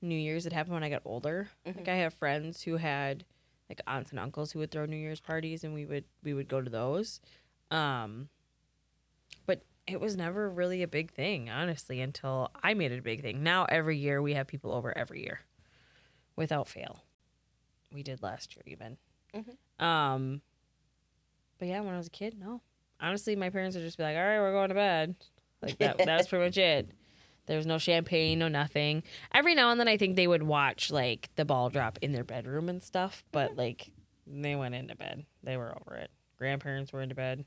New 0.01 0.15
Year's. 0.17 0.45
It 0.45 0.51
happened 0.51 0.73
when 0.73 0.83
I 0.83 0.89
got 0.89 1.03
older. 1.05 1.49
Like 1.65 1.85
Mhm. 1.85 1.87
I 1.87 1.95
have 1.97 2.13
friends 2.15 2.63
who 2.63 2.77
had 2.77 3.23
like 3.69 3.79
aunts 3.87 4.09
and 4.09 4.19
uncles 4.19 4.51
who 4.51 4.59
would 4.59 4.71
throw 4.71 4.85
New 4.85 4.97
Year's 4.97 5.21
parties, 5.21 5.63
and 5.63 5.73
we 5.73 5.85
would 5.85 6.03
we 6.23 6.33
would 6.33 6.49
go 6.49 6.59
to 6.59 6.69
those. 6.69 7.21
Um, 7.69 8.27
but 9.45 9.61
it 9.87 10.01
was 10.01 10.17
never 10.17 10.49
really 10.49 10.81
a 10.83 10.87
big 10.87 11.11
thing, 11.11 11.49
honestly, 11.49 12.01
until 12.01 12.51
I 12.61 12.73
made 12.73 12.91
it 12.91 12.99
a 12.99 13.03
big 13.03 13.21
thing. 13.21 13.43
Now 13.43 13.65
every 13.65 13.97
year 13.97 14.21
we 14.21 14.33
have 14.33 14.47
people 14.47 14.73
over 14.73 14.97
every 14.97 15.21
year, 15.23 15.41
without 16.35 16.67
fail. 16.67 17.03
We 17.93 18.03
did 18.03 18.21
last 18.23 18.55
year 18.55 18.63
even. 18.65 18.97
Mhm. 19.33 19.83
Um, 19.83 20.41
but 21.59 21.67
yeah, 21.67 21.79
when 21.81 21.93
I 21.93 21.97
was 21.97 22.07
a 22.07 22.11
kid, 22.11 22.37
no. 22.39 22.61
Honestly, 23.01 23.35
my 23.35 23.49
parents 23.49 23.75
would 23.75 23.83
just 23.83 23.97
be 23.97 24.03
like, 24.03 24.15
"All 24.15 24.23
right, 24.23 24.39
we're 24.39 24.51
going 24.51 24.69
to 24.69 24.75
bed." 24.75 25.15
Like 25.61 25.77
that. 25.79 25.97
that 25.97 26.17
was 26.17 26.27
pretty 26.27 26.45
much 26.45 26.57
it. 26.57 26.91
There 27.47 27.57
was 27.57 27.65
no 27.65 27.77
champagne, 27.77 28.39
no 28.39 28.47
nothing. 28.47 29.03
Every 29.33 29.55
now 29.55 29.71
and 29.71 29.79
then, 29.79 29.87
I 29.87 29.97
think 29.97 30.15
they 30.15 30.27
would 30.27 30.43
watch 30.43 30.91
like 30.91 31.29
the 31.35 31.45
ball 31.45 31.69
drop 31.69 31.99
in 32.01 32.11
their 32.11 32.23
bedroom 32.23 32.69
and 32.69 32.81
stuff, 32.81 33.23
but 33.31 33.51
mm-hmm. 33.51 33.59
like 33.59 33.91
they 34.27 34.55
went 34.55 34.75
into 34.75 34.95
bed. 34.95 35.25
They 35.43 35.57
were 35.57 35.75
over 35.81 35.95
it. 35.95 36.11
Grandparents 36.37 36.93
were 36.93 37.01
into 37.01 37.15
bed. 37.15 37.45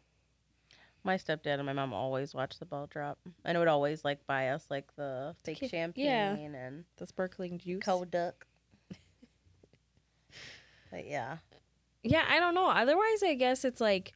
My 1.04 1.16
stepdad 1.16 1.54
and 1.54 1.66
my 1.66 1.74
mom 1.74 1.92
always 1.92 2.34
watched 2.34 2.60
the 2.60 2.66
ball 2.66 2.86
drop, 2.86 3.18
and 3.44 3.56
it 3.56 3.58
would 3.58 3.68
always 3.68 4.04
like 4.04 4.26
buy 4.26 4.48
us 4.48 4.66
like 4.70 4.94
the 4.96 5.36
fake 5.44 5.68
champagne 5.70 6.54
and 6.54 6.84
The 6.96 7.06
sparkling 7.06 7.58
juice. 7.58 7.82
cold 7.84 8.10
duck. 8.10 8.46
but 10.90 11.06
yeah, 11.06 11.38
Yeah, 12.02 12.24
I 12.28 12.40
don't 12.40 12.54
know. 12.54 12.68
Otherwise, 12.68 13.22
I 13.22 13.34
guess 13.34 13.64
it's 13.64 13.80
like 13.80 14.14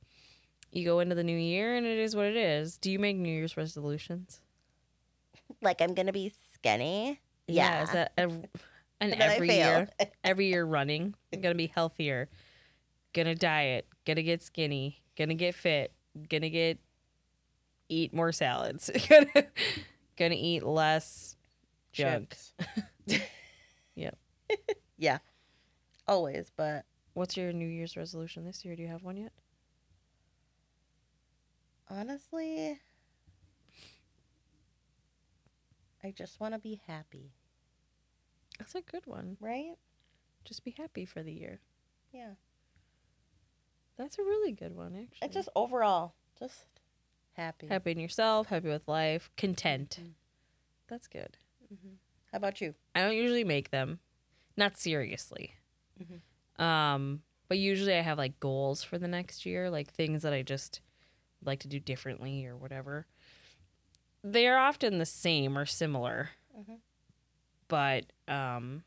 you 0.73 0.85
go 0.85 1.01
into 1.01 1.15
the 1.15 1.25
new 1.25 1.37
year 1.37 1.75
and 1.77 1.87
it 1.87 1.99
is 1.99 2.15
what 2.15 2.27
it 2.27 2.37
is. 2.37 2.77
Do 2.79 2.91
you 2.91 2.99
make 2.99 3.17
New 3.17 3.33
Year's 3.33 3.57
resolutions? 3.57 4.41
like 5.63 5.81
I'm 5.81 5.95
gonna 5.95 6.13
be 6.13 6.33
skinny. 6.55 7.21
Yeah, 7.47 7.83
is 7.83 7.91
that 7.93 8.13
a, 8.19 8.23
an 8.23 8.49
And 9.01 9.15
I 9.15 9.35
every 9.35 9.49
failed. 9.49 9.89
year? 9.99 10.11
Every 10.25 10.47
year 10.49 10.65
running. 10.65 11.15
I'm 11.33 11.41
gonna 11.41 11.55
be 11.55 11.67
healthier. 11.69 12.29
Gonna 13.15 13.35
diet. 13.35 13.87
Gonna 14.05 14.23
get 14.23 14.43
skinny. 14.43 15.03
Gonna 15.17 15.35
get 15.35 15.55
fit. 15.55 15.93
Gonna 16.29 16.51
get 16.51 16.79
eat 17.89 18.13
more 18.13 18.33
salads. 18.33 18.91
gonna 19.09 19.27
gonna 20.17 20.35
eat 20.37 20.63
less 20.63 21.37
junk. 21.93 22.37
Chips. 23.09 23.23
yeah, 24.97 25.19
always. 26.07 26.53
But 26.55 26.85
What's 27.15 27.37
your 27.37 27.53
New 27.53 27.67
Year's 27.67 27.97
resolution 27.97 28.45
this 28.45 28.65
year? 28.65 28.77
Do 28.77 28.83
you 28.83 28.89
have 28.89 29.03
one 29.03 29.17
yet? 29.17 29.33
Honestly, 31.91 32.79
I 36.03 36.11
just 36.13 36.41
want 36.41 36.55
to 36.55 36.61
be 36.61 36.81
happy, 36.87 37.33
That's 38.59 38.75
a 38.75 38.81
good 38.83 39.07
one. 39.07 39.37
right? 39.41 39.75
Just 40.45 40.65
be 40.65 40.75
happy 40.79 41.05
for 41.05 41.23
the 41.23 41.33
year. 41.33 41.61
Yeah. 42.13 42.33
That's 43.97 44.19
a 44.19 44.23
really 44.23 44.53
good 44.53 44.75
one, 44.77 44.95
actually. 44.95 45.27
It's 45.27 45.35
just 45.35 45.49
overall, 45.57 46.15
just 46.39 46.65
happy. 47.33 47.67
happy 47.67 47.91
in 47.93 47.99
yourself, 48.01 48.47
happy 48.47 48.69
with 48.69 48.87
life, 48.89 49.29
content. 49.37 49.99
Mhm. 50.03 50.13
That's 50.87 51.09
good. 51.09 51.37
hmm 51.69 51.95
How 52.33 52.37
about 52.37 52.61
you? 52.61 52.75
I 52.95 53.01
don't 53.01 53.17
usually 53.17 53.45
make 53.45 53.71
them, 53.71 53.99
not 54.57 54.77
seriously. 54.79 55.55
Mhm. 56.01 56.63
Um, 56.63 57.23
but 57.49 57.59
usually 57.59 57.95
I 57.95 58.01
have 58.03 58.19
like 58.19 58.39
goals 58.41 58.83
for 58.85 58.99
the 58.99 59.09
next 59.09 59.45
year, 59.45 59.69
like 59.69 59.91
things 59.91 60.23
that 60.23 60.33
I 60.33 60.43
just 60.43 60.81
like 61.45 61.61
to 61.61 61.69
do 61.69 61.79
differently 61.81 62.45
or 62.47 62.57
whatever. 62.57 63.07
They 64.25 64.47
are 64.49 64.59
often 64.59 64.99
the 64.99 65.07
same 65.07 65.57
or 65.57 65.65
similar, 65.67 66.31
Mhm. 66.59 66.79
but 67.69 68.07
um, 68.27 68.83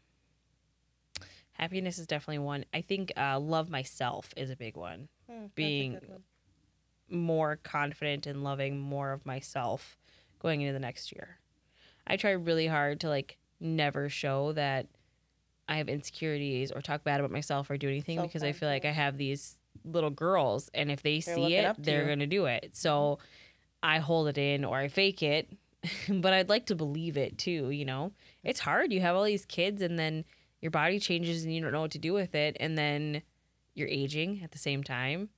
happiness 1.53 1.97
is 1.99 2.07
definitely 2.07 2.39
one. 2.39 2.65
I 2.73 2.81
think 2.81 3.11
uh, 3.17 3.39
love 3.39 3.69
myself 3.69 4.33
is 4.35 4.49
a 4.49 4.55
big 4.55 4.75
one. 4.75 5.07
A 5.29 5.47
Being- 5.55 5.93
one. 5.93 6.23
more 7.09 7.57
confident 7.57 8.25
and 8.25 8.41
loving 8.41 8.79
more 8.79 9.11
of 9.11 9.25
myself 9.25 9.97
going 10.39 10.61
into 10.61 10.71
the 10.71 10.79
next 10.79 11.11
year. 11.11 11.39
I 12.07 12.15
try 12.15 12.31
really 12.31 12.67
hard 12.67 13.01
to 13.01 13.09
like 13.09 13.37
never 13.59 14.07
show 14.07 14.53
that 14.53 14.87
I 15.67 15.75
have 15.77 15.89
insecurities 15.89 16.71
or 16.71 16.81
talk 16.81 17.03
bad 17.03 17.19
about 17.19 17.31
myself 17.31 17.69
or 17.69 17.77
do 17.77 17.87
anything 17.89 18.21
because 18.21 18.43
I 18.43 18.53
feel 18.53 18.69
like 18.69 18.85
I 18.85 18.91
have 18.91 19.17
these 19.17 19.57
little 19.83 20.09
girls 20.09 20.69
and 20.73 20.91
if 20.91 21.01
they 21.01 21.19
They're 21.19 21.35
see 21.35 21.55
it, 21.55 21.75
they're 21.79 22.09
you. 22.09 22.15
to 22.15 22.27
do 22.27 22.45
it. 22.45 22.71
So 22.73 23.19
mm-hmm. 23.19 23.25
I 23.83 23.99
hold 23.99 24.27
it 24.27 24.37
in 24.37 24.65
or 24.65 24.77
I 24.77 24.87
fake 24.87 25.23
it, 25.23 25.49
but 26.09 26.33
I'd 26.33 26.49
like 26.49 26.67
to 26.67 26.75
believe 26.75 27.17
it 27.17 27.37
too, 27.37 27.69
you 27.69 27.85
know. 27.85 28.11
It's 28.43 28.59
hard. 28.59 28.91
You 28.91 29.01
have 29.01 29.15
all 29.15 29.23
these 29.23 29.45
kids 29.45 29.81
and 29.81 29.97
then 29.97 30.25
your 30.61 30.71
body 30.71 30.99
changes 30.99 31.43
and 31.43 31.53
you 31.53 31.61
don't 31.61 31.71
know 31.71 31.81
what 31.81 31.91
to 31.91 31.99
do 31.99 32.13
with 32.13 32.35
it 32.35 32.57
and 32.59 32.77
then 32.77 33.21
you're 33.73 33.87
aging 33.87 34.41
at 34.43 34.51
the 34.51 34.57
same 34.57 34.83
time. 34.83 35.29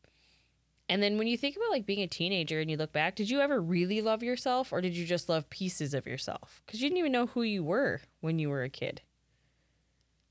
And 0.90 1.02
then 1.02 1.18
when 1.18 1.28
you 1.28 1.38
think 1.38 1.56
about 1.56 1.70
like 1.70 1.86
being 1.86 2.02
a 2.02 2.08
teenager 2.08 2.60
and 2.60 2.70
you 2.70 2.78
look 2.78 2.92
back, 2.92 3.16
did 3.16 3.30
you 3.30 3.40
ever 3.40 3.62
really 3.62 4.02
love 4.02 4.22
yourself 4.22 4.74
or 4.74 4.82
did 4.82 4.96
you 4.96 5.06
just 5.06 5.30
love 5.30 5.50
pieces 5.50 5.94
of 5.94 6.06
yourself? 6.06 6.62
Because 6.66 6.82
you 6.82 6.90
didn't 6.90 7.00
even 7.00 7.12
know 7.12 7.28
who 7.28 7.42
you 7.42 7.64
were 7.64 8.02
when 8.20 8.38
you 8.38 8.50
were 8.50 8.64
a 8.64 8.70
kid. 8.70 9.02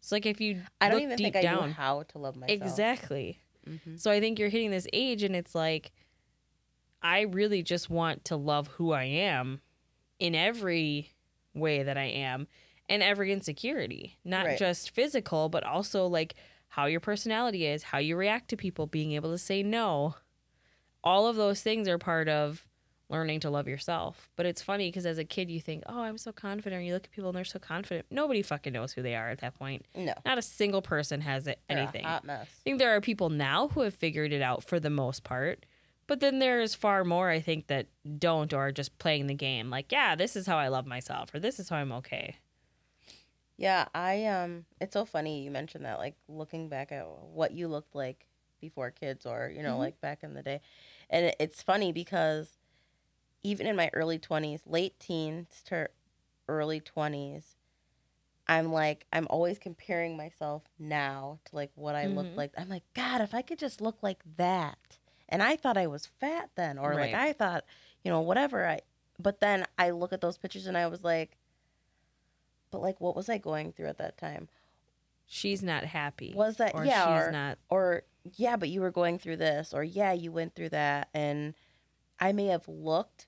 It's 0.01 0.13
like 0.13 0.27
if 0.27 0.41
you 0.41 0.63
I 0.81 0.89
don't 0.89 1.03
even 1.03 1.17
think 1.17 1.37
I 1.37 1.43
down, 1.43 1.69
knew 1.69 1.75
how 1.75 2.03
to 2.03 2.19
love 2.19 2.37
myself. 2.37 2.61
exactly. 2.61 3.39
Mhm. 3.69 3.99
So 3.99 4.11
I 4.11 4.21
think 4.21 4.39
you're 4.39 4.49
hitting 4.49 4.71
this 4.71 4.87
age 4.93 5.23
and 5.23 5.35
it's 5.37 5.55
like 5.55 5.93
I 7.03 7.23
really 7.23 7.63
just 7.63 7.91
want 7.91 8.25
to 8.27 8.37
love 8.37 8.69
who 8.69 8.93
I 8.93 9.05
am 9.05 9.61
in 10.19 10.35
every 10.35 11.11
way 11.55 11.83
that 11.83 11.99
I 11.99 12.05
am 12.05 12.47
and 12.89 13.03
every 13.03 13.33
insecurity, 13.33 14.19
not 14.25 14.47
Right. 14.47 14.59
just 14.59 14.91
physical, 14.91 15.49
but 15.49 15.65
also 15.65 16.07
like 16.07 16.35
how 16.69 16.87
your 16.87 17.01
personality 17.01 17.67
is, 17.67 17.83
how 17.83 17.99
you 17.99 18.17
react 18.17 18.49
to 18.51 18.57
people, 18.57 18.87
being 18.87 19.13
able 19.13 19.31
to 19.31 19.39
say 19.39 19.63
no. 19.63 20.17
All 21.05 21.27
of 21.27 21.37
those 21.37 21.63
things 21.63 21.89
are 21.89 21.99
part 21.99 22.29
of 22.29 22.67
learning 23.13 23.39
to 23.41 23.51
love 23.51 23.69
yourself. 23.69 24.29
But 24.35 24.47
it's 24.47 24.61
funny 24.63 24.89
because 24.89 25.07
as 25.07 25.19
a 25.19 25.25
kid, 25.25 25.51
you 25.51 25.61
think, 25.61 25.85
oh, 25.87 26.01
I'm 26.01 26.19
so 26.19 26.33
confident. 26.33 26.81
And 26.81 26.87
you 26.87 26.95
look 26.95 27.05
at 27.05 27.13
people 27.13 27.29
and 27.31 27.37
they're 27.37 27.45
so 27.45 27.59
confident. 27.61 28.07
Nobody 28.11 28.43
fucking 28.43 28.73
knows 28.73 28.93
who 28.93 29.03
they 29.03 29.15
are 29.15 29.29
at 29.31 29.39
that 29.43 29.57
point. 29.57 29.85
No. 29.95 30.15
Not 30.25 30.39
a 30.39 30.43
single 30.43 30.83
person 30.83 31.21
has 31.21 31.47
it, 31.47 31.61
anything. 31.69 32.03
hot 32.05 32.25
mess. 32.25 32.49
I 32.49 32.63
think 32.65 32.79
there 32.81 32.97
are 32.97 33.01
people 33.01 33.29
now 33.29 33.69
who 33.69 33.83
have 33.83 33.95
figured 33.95 34.33
it 34.33 34.43
out 34.43 34.65
for 34.65 34.81
the 34.81 34.91
most 34.91 35.23
part. 35.23 35.65
But 36.09 36.19
then 36.21 36.41
there's 36.41 36.75
far 36.75 37.05
more, 37.05 37.31
I 37.31 37.41
think, 37.41 37.69
that 37.69 37.87
don't 38.19 38.53
or 38.53 38.67
are 38.69 38.73
just 38.73 38.99
playing 38.99 39.29
the 39.29 39.35
game. 39.35 39.71
Like, 39.71 39.93
yeah, 39.93 40.17
this 40.17 40.35
is 40.35 40.47
how 40.47 40.57
I 40.59 40.69
love 40.69 40.85
myself, 40.87 41.33
or 41.33 41.39
this 41.39 41.61
is 41.61 41.69
how 41.69 41.77
I'm 41.77 41.93
okay. 41.93 42.37
Yeah, 43.57 43.87
I 43.95 44.25
um 44.27 44.65
it's 44.81 44.95
so 44.95 45.05
funny 45.05 45.45
you 45.45 45.51
mentioned 45.51 45.85
that 45.85 45.99
like 45.99 46.17
looking 46.27 46.69
back 46.69 46.91
at 46.91 47.07
what 47.07 47.53
you 47.53 47.69
looked 47.69 47.95
like 47.95 48.27
before 48.61 48.91
kids 48.91 49.27
or 49.27 49.53
you 49.55 49.63
know 49.63 49.77
Mhm. 49.77 49.79
like 49.79 50.01
back 50.01 50.23
in 50.25 50.35
the 50.35 50.43
day. 50.43 50.61
And 51.11 51.33
it's 51.39 51.63
funny 51.63 51.93
because 51.93 52.59
even 53.43 53.67
in 53.67 53.77
my 53.77 53.91
early 53.93 54.19
20s, 54.19 54.61
late 54.67 54.99
teens 55.01 55.63
to 55.67 55.89
early 56.49 56.81
20s, 56.81 57.57
I'm 58.47 58.73
like 58.73 59.07
I'm 59.13 59.27
always 59.31 59.59
comparing 59.59 60.17
myself 60.17 60.63
now 60.79 61.39
to 61.47 61.57
like 61.57 61.71
what 61.75 61.95
I 61.95 62.07
looked 62.07 62.35
Mhm. 62.35 62.37
like. 62.37 62.53
I'm 62.59 62.69
like, 62.69 62.85
god, 62.95 63.21
if 63.21 63.35
I 63.35 63.43
could 63.43 63.59
just 63.59 63.81
look 63.81 64.03
like 64.03 64.23
that. 64.37 64.99
And 65.29 65.43
I 65.43 65.57
thought 65.57 65.77
I 65.77 65.87
was 65.87 66.07
fat 66.07 66.51
then 66.57 66.79
or 66.79 66.95
like 66.95 67.15
I 67.15 67.33
thought, 67.33 67.65
you 68.03 68.11
know, 68.11 68.21
whatever 68.21 68.67
I 68.67 68.81
but 69.19 69.41
then 69.41 69.65
I 69.79 69.91
look 69.91 70.13
at 70.13 70.21
those 70.21 70.39
pictures 70.39 70.67
and 70.67 70.77
I 70.77 70.89
was 70.89 71.05
like 71.05 71.39
but 72.71 72.81
like 72.81 73.01
what 73.01 73.15
was 73.17 73.29
I 73.29 73.39
going 73.39 73.73
through 73.73 73.89
at 73.89 73.99
that 73.99 74.19
time? 74.19 74.49
She's 75.27 75.63
not 75.63 75.85
happy. 75.85 76.33
Was 76.35 76.57
that 76.57 76.75
or 76.75 76.85
yeah 76.85 77.05
she's 77.21 77.29
or, 77.29 77.33
not. 77.33 77.59
or 77.71 78.03
yeah, 78.37 78.57
but 78.57 78.69
you 78.69 78.81
were 78.81 78.91
going 78.91 79.19
through 79.19 79.37
this 79.37 79.73
or 79.73 79.83
yeah, 79.85 80.13
you 80.13 80.33
went 80.33 80.55
through 80.55 80.71
that 80.71 81.09
and 81.15 81.55
I 82.21 82.33
may 82.33 82.47
have 82.47 82.69
looked 82.69 83.27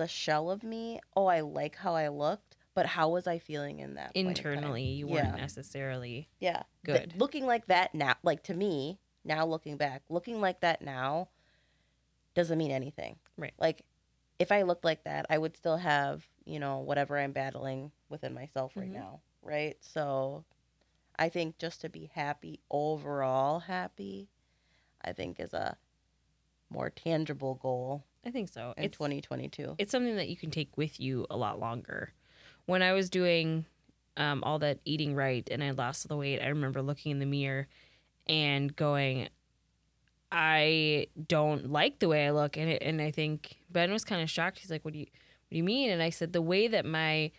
the 0.00 0.08
shell 0.08 0.50
of 0.50 0.62
me, 0.64 0.98
oh, 1.14 1.26
I 1.26 1.40
like 1.40 1.76
how 1.76 1.94
I 1.94 2.08
looked, 2.08 2.56
but 2.74 2.86
how 2.86 3.10
was 3.10 3.26
I 3.26 3.38
feeling 3.38 3.80
in 3.80 3.96
that? 3.96 4.12
Internally, 4.14 4.82
you 4.84 5.06
weren't 5.06 5.36
necessarily. 5.36 6.30
Yeah. 6.38 6.62
Good. 6.86 7.12
looking 7.18 7.46
like 7.46 7.66
that 7.66 7.94
now, 7.94 8.14
like 8.22 8.42
to 8.44 8.54
me, 8.54 8.98
now 9.26 9.44
looking 9.44 9.76
back, 9.76 10.00
looking 10.08 10.40
like 10.40 10.60
that 10.60 10.80
now 10.80 11.28
doesn't 12.34 12.56
mean 12.56 12.70
anything. 12.70 13.16
Right. 13.36 13.52
Like 13.58 13.84
if 14.38 14.50
I 14.50 14.62
looked 14.62 14.86
like 14.86 15.04
that, 15.04 15.26
I 15.28 15.36
would 15.36 15.54
still 15.54 15.76
have, 15.76 16.26
you 16.46 16.58
know, 16.58 16.78
whatever 16.78 17.18
I'm 17.18 17.32
battling 17.32 17.92
within 18.08 18.32
myself 18.32 18.72
right 18.78 18.88
Mhm. 18.88 18.94
now. 18.94 19.20
Right. 19.42 19.76
So 19.84 20.46
I 21.18 21.28
think 21.28 21.58
just 21.58 21.82
to 21.82 21.90
be 21.90 22.06
happy, 22.14 22.60
overall 22.70 23.60
happy, 23.60 24.30
I 25.02 25.12
think 25.12 25.38
is 25.38 25.52
a 25.52 25.76
more 26.70 26.88
tangible 26.88 27.56
goal 27.56 28.06
I 28.24 28.30
think 28.30 28.48
so. 28.48 28.74
in 28.76 28.84
It's 28.84 28.96
2022. 28.96 29.76
it's 29.78 29.90
something 29.92 30.16
that 30.16 30.28
you 30.28 30.36
can 30.36 30.50
take 30.50 30.76
with 30.76 31.00
you 31.00 31.26
a 31.30 31.36
lot 31.36 31.58
longer. 31.58 32.12
When 32.66 32.82
I 32.82 32.92
was 32.92 33.08
doing 33.10 33.64
um, 34.16 34.42
all 34.44 34.58
that 34.58 34.78
eating 34.84 35.14
right 35.14 35.48
and 35.50 35.62
I 35.64 35.70
lost 35.70 36.08
the 36.08 36.16
weight, 36.16 36.40
I 36.40 36.48
remember 36.48 36.82
looking 36.82 37.12
in 37.12 37.18
the 37.18 37.26
mirror 37.26 37.66
and 38.26 38.74
going, 38.76 39.28
I 40.30 41.08
don't 41.26 41.70
like 41.72 41.98
the 41.98 42.08
way 42.08 42.26
I 42.26 42.30
look, 42.30 42.56
and 42.56 42.70
it, 42.70 42.82
and 42.82 43.00
I 43.02 43.10
think 43.10 43.56
Ben 43.70 43.90
was 43.92 44.04
kind 44.04 44.22
of 44.22 44.30
shocked. 44.30 44.60
He's 44.60 44.70
like, 44.70 44.84
"What 44.84 44.92
do 44.94 45.00
you 45.00 45.06
what 45.06 45.50
do 45.50 45.56
you 45.56 45.64
mean?" 45.64 45.90
And 45.90 46.00
I 46.02 46.10
said, 46.10 46.32
"The 46.32 46.42
way 46.42 46.68
that 46.68 46.84
my 46.86 47.32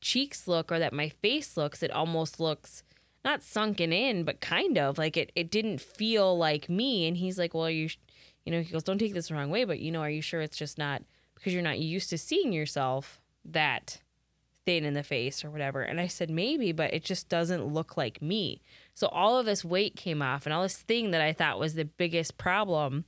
cheeks 0.00 0.48
look 0.48 0.72
or 0.72 0.78
that 0.78 0.94
my 0.94 1.10
face 1.10 1.56
looks, 1.58 1.82
it 1.82 1.90
almost 1.90 2.40
looks." 2.40 2.82
Not 3.22 3.42
sunken 3.42 3.92
in, 3.92 4.24
but 4.24 4.40
kind 4.40 4.78
of 4.78 4.96
like 4.96 5.18
it. 5.18 5.30
It 5.34 5.50
didn't 5.50 5.82
feel 5.82 6.38
like 6.38 6.70
me. 6.70 7.06
And 7.06 7.18
he's 7.18 7.38
like, 7.38 7.52
"Well, 7.52 7.68
you 7.68 7.90
you 8.44 8.52
know, 8.52 8.60
he 8.62 8.72
goes, 8.72 8.82
don't 8.82 8.98
take 8.98 9.14
this 9.14 9.28
the 9.28 9.34
wrong 9.34 9.50
way, 9.50 9.64
but 9.64 9.80
you 9.80 9.90
know, 9.92 10.00
are 10.00 10.10
you 10.10 10.22
sure 10.22 10.40
it's 10.40 10.56
just 10.56 10.78
not 10.78 11.02
because 11.34 11.52
you're 11.52 11.62
not 11.62 11.78
used 11.78 12.10
to 12.10 12.18
seeing 12.18 12.52
yourself 12.52 13.20
that 13.44 14.00
thin 14.66 14.84
in 14.84 14.94
the 14.94 15.02
face 15.02 15.44
or 15.44 15.50
whatever? 15.50 15.82
And 15.82 16.00
I 16.00 16.06
said, 16.06 16.30
maybe, 16.30 16.72
but 16.72 16.92
it 16.94 17.04
just 17.04 17.28
doesn't 17.28 17.64
look 17.66 17.96
like 17.96 18.20
me. 18.22 18.60
So 18.94 19.08
all 19.08 19.38
of 19.38 19.46
this 19.46 19.64
weight 19.64 19.96
came 19.96 20.20
off 20.22 20.46
and 20.46 20.52
all 20.52 20.62
this 20.62 20.76
thing 20.78 21.10
that 21.12 21.20
I 21.20 21.32
thought 21.32 21.58
was 21.58 21.74
the 21.74 21.84
biggest 21.84 22.36
problem 22.38 23.04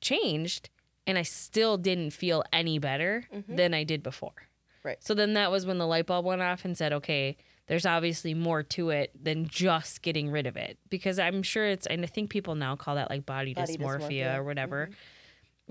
changed. 0.00 0.70
And 1.06 1.18
I 1.18 1.22
still 1.22 1.76
didn't 1.76 2.10
feel 2.10 2.44
any 2.52 2.78
better 2.78 3.24
Mhm. 3.32 3.56
than 3.56 3.74
I 3.74 3.84
did 3.84 4.02
before. 4.02 4.34
Right. 4.82 5.02
So 5.02 5.14
then 5.14 5.34
that 5.34 5.50
was 5.50 5.66
when 5.66 5.78
the 5.78 5.86
light 5.86 6.06
bulb 6.06 6.24
went 6.24 6.42
off 6.42 6.64
and 6.64 6.76
said, 6.76 6.92
okay, 6.92 7.36
there's 7.70 7.86
obviously 7.86 8.34
more 8.34 8.64
to 8.64 8.90
it 8.90 9.12
than 9.22 9.46
just 9.46 10.02
getting 10.02 10.28
rid 10.28 10.44
of 10.44 10.56
it. 10.56 10.76
Because 10.88 11.20
I'm 11.20 11.40
sure 11.40 11.66
it's, 11.66 11.86
and 11.86 12.02
I 12.02 12.06
think 12.08 12.28
people 12.28 12.56
now 12.56 12.74
call 12.74 12.96
that 12.96 13.08
like 13.08 13.24
body, 13.24 13.54
Body 13.54 13.76
dysmorphia, 13.76 14.00
dysmorphia. 14.10 14.36
or 14.38 14.42
whatever. 14.42 14.88
Mhm. 14.90 14.94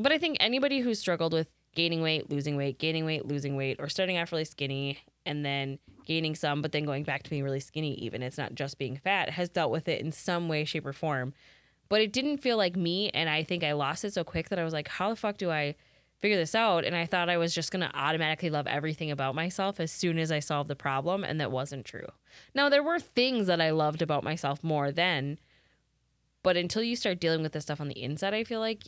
But 0.04 0.14
I 0.14 0.18
think 0.18 0.38
anybody 0.40 0.80
who's 0.80 0.98
struggled 0.98 1.34
with 1.34 1.50
gaining 1.76 2.02
weight, 2.02 2.30
losing 2.30 2.56
weight, 2.56 2.80
gaining 2.80 3.04
weight, 3.04 3.26
losing 3.26 3.58
weight, 3.58 3.76
or 3.80 3.90
starting 3.90 4.18
off 4.18 4.32
really 4.32 4.46
skinny 4.46 5.00
and 5.26 5.44
then 5.46 5.78
gaining 6.06 6.36
some, 6.36 6.62
but 6.62 6.72
then 6.72 6.86
going 6.86 7.04
back 7.04 7.24
to 7.24 7.30
being 7.30 7.44
really 7.44 7.60
skinny, 7.60 7.96
even 7.96 8.24
it's 8.24 8.38
not 8.38 8.56
just 8.56 8.78
being 8.78 8.96
fat, 8.96 9.32
has 9.32 9.50
dealt 9.50 9.70
with 9.70 9.90
it 9.90 10.00
in 10.00 10.14
some 10.14 10.48
way, 10.48 10.64
shape, 10.64 10.86
or 10.86 10.94
form. 10.94 11.34
But 11.90 12.00
it 12.00 12.14
didn't 12.14 12.38
feel 12.38 12.56
like 12.56 12.78
me. 12.78 13.10
And 13.10 13.30
I 13.30 13.44
think 13.44 13.62
I 13.62 13.74
lost 13.74 14.06
it 14.06 14.14
so 14.14 14.24
quick 14.24 14.48
that 14.48 14.58
I 14.58 14.64
was 14.64 14.72
like, 14.72 14.88
how 14.88 15.10
the 15.10 15.18
fuck 15.18 15.38
do 15.38 15.52
I 15.52 15.76
figure 16.20 16.38
this 16.38 16.56
out? 16.56 16.86
And 16.86 16.96
I 16.96 17.06
thought 17.06 17.30
I 17.30 17.38
was 17.38 17.54
just 17.54 17.72
going 17.72 17.82
to 17.82 17.96
automatically 17.96 18.50
love 18.50 18.68
everything 18.68 19.12
about 19.12 19.36
myself 19.36 19.80
as 19.80 19.92
soon 19.92 20.18
as 20.20 20.32
I 20.32 20.40
solved 20.40 20.70
the 20.70 20.76
problem. 20.76 21.24
And 21.24 21.40
that 21.40 21.52
wasn't 21.52 21.86
true. 21.86 22.08
Now, 22.54 22.70
there 22.70 22.84
were 22.84 23.00
things 23.00 23.48
that 23.48 23.62
I 23.62 23.72
loved 23.72 24.02
about 24.02 24.24
myself 24.24 24.64
more 24.64 24.92
then. 24.92 25.40
But 26.44 26.58
until 26.58 26.84
you 26.84 26.96
start 26.96 27.20
dealing 27.20 27.42
with 27.42 27.52
this 27.52 27.64
stuff 27.64 27.82
on 27.82 27.90
the 27.90 28.02
inside, 28.02 28.34
I 28.34 28.44
feel 28.44 28.60
like 28.60 28.84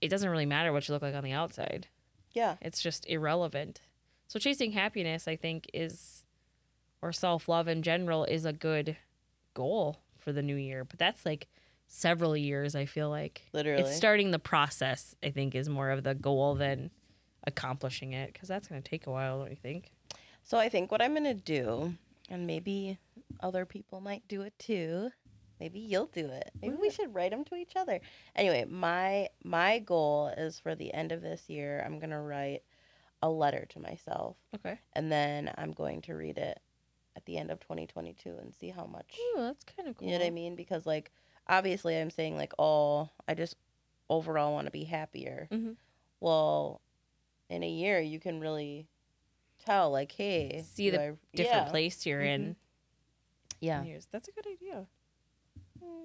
it 0.00 0.08
doesn't 0.08 0.28
really 0.28 0.46
matter 0.46 0.72
what 0.72 0.88
you 0.88 0.94
look 0.94 1.02
like 1.02 1.14
on 1.14 1.24
the 1.24 1.32
outside. 1.32 1.88
Yeah. 2.32 2.56
It's 2.60 2.82
just 2.82 3.06
irrelevant. 3.08 3.80
So 4.28 4.38
chasing 4.38 4.72
happiness, 4.72 5.28
I 5.28 5.36
think, 5.36 5.70
is 5.72 6.24
or 7.00 7.12
self 7.12 7.48
love 7.48 7.68
in 7.68 7.82
general 7.82 8.24
is 8.24 8.44
a 8.44 8.52
good 8.52 8.96
goal 9.54 10.00
for 10.18 10.32
the 10.32 10.42
new 10.42 10.56
year. 10.56 10.84
But 10.84 10.98
that's 10.98 11.24
like 11.24 11.46
several 11.86 12.36
years, 12.36 12.74
I 12.74 12.84
feel 12.86 13.10
like. 13.10 13.42
Literally. 13.52 13.82
It's 13.82 13.96
starting 13.96 14.30
the 14.30 14.38
process, 14.38 15.14
I 15.22 15.30
think, 15.30 15.54
is 15.54 15.68
more 15.68 15.90
of 15.90 16.02
the 16.04 16.14
goal 16.14 16.54
than 16.54 16.90
accomplishing 17.46 18.12
it 18.12 18.32
because 18.32 18.48
that's 18.48 18.68
going 18.68 18.82
to 18.82 18.88
take 18.88 19.06
a 19.06 19.10
while, 19.10 19.38
don't 19.40 19.50
you 19.50 19.56
think? 19.56 19.92
So 20.42 20.58
I 20.58 20.68
think 20.68 20.92
what 20.92 21.02
I'm 21.02 21.12
gonna 21.12 21.34
do, 21.34 21.94
and 22.30 22.46
maybe 22.46 22.98
other 23.40 23.66
people 23.66 24.00
might 24.00 24.26
do 24.28 24.42
it 24.42 24.56
too. 24.60 25.10
Maybe 25.58 25.80
you'll 25.80 26.06
do 26.06 26.26
it. 26.26 26.52
Maybe 26.62 26.76
we 26.76 26.88
should 26.88 27.12
write 27.12 27.32
them 27.32 27.42
to 27.46 27.56
each 27.56 27.72
other. 27.74 28.00
Anyway, 28.36 28.64
my 28.68 29.28
my 29.42 29.80
goal 29.80 30.28
is 30.36 30.60
for 30.60 30.76
the 30.76 30.94
end 30.94 31.10
of 31.10 31.20
this 31.20 31.48
year, 31.48 31.82
I'm 31.84 31.98
gonna 31.98 32.22
write 32.22 32.62
a 33.22 33.28
letter 33.28 33.66
to 33.70 33.80
myself, 33.80 34.36
Okay. 34.54 34.78
and 34.92 35.10
then 35.10 35.50
I'm 35.58 35.72
going 35.72 36.00
to 36.02 36.14
read 36.14 36.38
it 36.38 36.60
at 37.16 37.24
the 37.24 37.38
end 37.38 37.50
of 37.50 37.58
2022 37.58 38.36
and 38.40 38.54
see 38.54 38.68
how 38.70 38.84
much. 38.86 39.18
Ooh, 39.34 39.40
that's 39.40 39.64
kind 39.64 39.88
of 39.88 39.96
cool. 39.96 40.06
You 40.06 40.12
know 40.14 40.20
what 40.20 40.26
I 40.28 40.30
mean? 40.30 40.54
Because 40.54 40.86
like 40.86 41.10
obviously 41.48 41.98
I'm 41.98 42.10
saying 42.10 42.36
like, 42.36 42.52
oh, 42.58 43.10
I 43.28 43.34
just 43.34 43.56
overall 44.08 44.52
want 44.52 44.66
to 44.66 44.70
be 44.70 44.84
happier. 44.84 45.48
Mhm. 45.50 45.76
Well, 46.20 46.80
in 47.48 47.62
a 47.62 47.68
year 47.68 48.00
you 48.00 48.18
can 48.20 48.40
really 48.40 48.86
tell 49.64 49.90
like, 49.90 50.12
hey, 50.12 50.62
See 50.68 50.90
the 50.90 51.00
I- 51.02 51.16
Different 51.34 51.66
yeah. 51.66 51.70
place 51.70 52.06
you're 52.06 52.20
in. 52.22 52.56
Yeah. 53.60 53.82
Years. 53.84 54.06
That's 54.12 54.28
a 54.28 54.32
good 54.32 54.46
idea. 54.46 54.86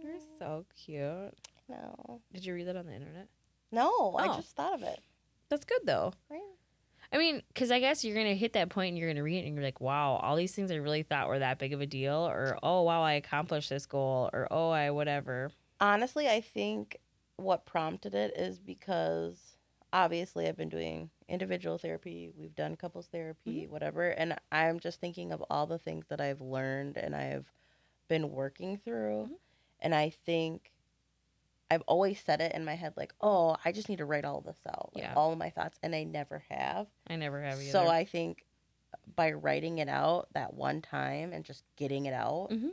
You're 0.04 0.20
so 0.40 0.66
cute. 0.76 1.34
No. 1.70 2.22
Did 2.34 2.46
you 2.46 2.54
read 2.54 2.68
that 2.68 2.76
on 2.76 2.86
the 2.86 2.94
internet? 2.94 3.28
No, 3.72 4.16
I 4.18 4.28
Oh. 4.28 4.36
just 4.38 4.56
thought 4.56 4.74
of 4.74 4.84
it. 4.84 5.00
That's 5.50 5.66
good 5.66 5.82
though. 5.86 6.14
Right. 6.30 6.42
I 7.14 7.18
mean, 7.18 7.44
because 7.50 7.72
I 7.72 7.80
guess 7.80 8.06
you're 8.06 8.16
gonna 8.16 8.36
hit 8.36 8.54
that 8.54 8.70
point 8.70 8.90
and 8.90 8.98
you're 8.98 9.10
gonna 9.10 9.24
read 9.24 9.44
it 9.44 9.46
and 9.48 9.56
you're 9.56 9.64
like, 9.64 9.82
wow, 9.82 10.20
all 10.22 10.36
these 10.36 10.54
things 10.56 10.72
I 10.72 10.76
really 10.76 11.04
thought 11.04 11.28
were 11.28 11.40
that 11.40 11.60
big 11.60 11.74
of 11.74 11.82
a 11.82 11.86
deal, 11.86 12.16
or 12.16 12.58
oh 12.64 12.84
wow, 12.84 13.02
I 13.04 13.14
accomplished 13.14 13.70
this 13.70 13.86
goal, 13.86 14.30
or 14.32 14.48
oh 14.52 14.70
I 14.70 14.92
whatever. 14.92 15.52
Honestly, 15.80 16.30
I 16.30 16.42
think 16.42 16.98
what 17.38 17.66
prompted 17.66 18.14
it 18.14 18.38
is 18.38 18.60
because 18.60 19.58
obviously 19.92 20.48
I've 20.48 20.56
been 20.56 20.70
doing 20.70 21.10
individual 21.28 21.78
therapy, 21.78 22.32
we've 22.38 22.56
done 22.56 22.76
couples 22.76 23.08
therapy, 23.08 23.68
whatever, 23.68 24.10
and 24.12 24.38
I'm 24.52 24.80
just 24.80 25.02
thinking 25.02 25.32
of 25.34 25.44
all 25.50 25.66
the 25.66 25.80
things 25.80 26.06
that 26.10 26.22
I've 26.22 26.40
learned 26.40 26.98
and 26.98 27.16
I've 27.16 27.52
been 28.08 28.30
working 28.32 28.78
through. 28.78 29.26
Mhm. 29.26 29.36
And 29.82 29.96
I 29.96 30.10
think 30.12 30.72
I've 31.72 31.82
always 31.88 32.20
said 32.20 32.42
it 32.42 32.54
in 32.54 32.66
my 32.66 32.76
head 32.76 32.94
like, 32.98 33.14
"Oh, 33.22 33.56
I 33.64 33.72
just 33.72 33.88
need 33.88 33.98
to 34.00 34.06
write 34.06 34.26
all 34.26 34.42
this 34.42 34.60
out." 34.68 34.92
Like 34.94 35.06
Yeah. 35.06 35.14
all 35.16 35.32
of 35.32 35.38
my 35.38 35.50
thoughts 35.50 35.80
and 35.82 35.96
I 35.96 36.04
never 36.04 36.44
have. 36.50 36.88
I 37.08 37.16
never 37.16 37.42
have 37.42 37.60
either. 37.62 37.72
So 37.72 37.88
I 37.88 38.04
think 38.04 38.46
by 39.16 39.32
writing 39.32 39.78
it 39.78 39.88
out 39.88 40.28
that 40.34 40.54
one 40.54 40.82
time 40.82 41.32
and 41.32 41.46
just 41.46 41.64
getting 41.78 42.06
it 42.08 42.14
out 42.14 42.50
Mhm. 42.52 42.72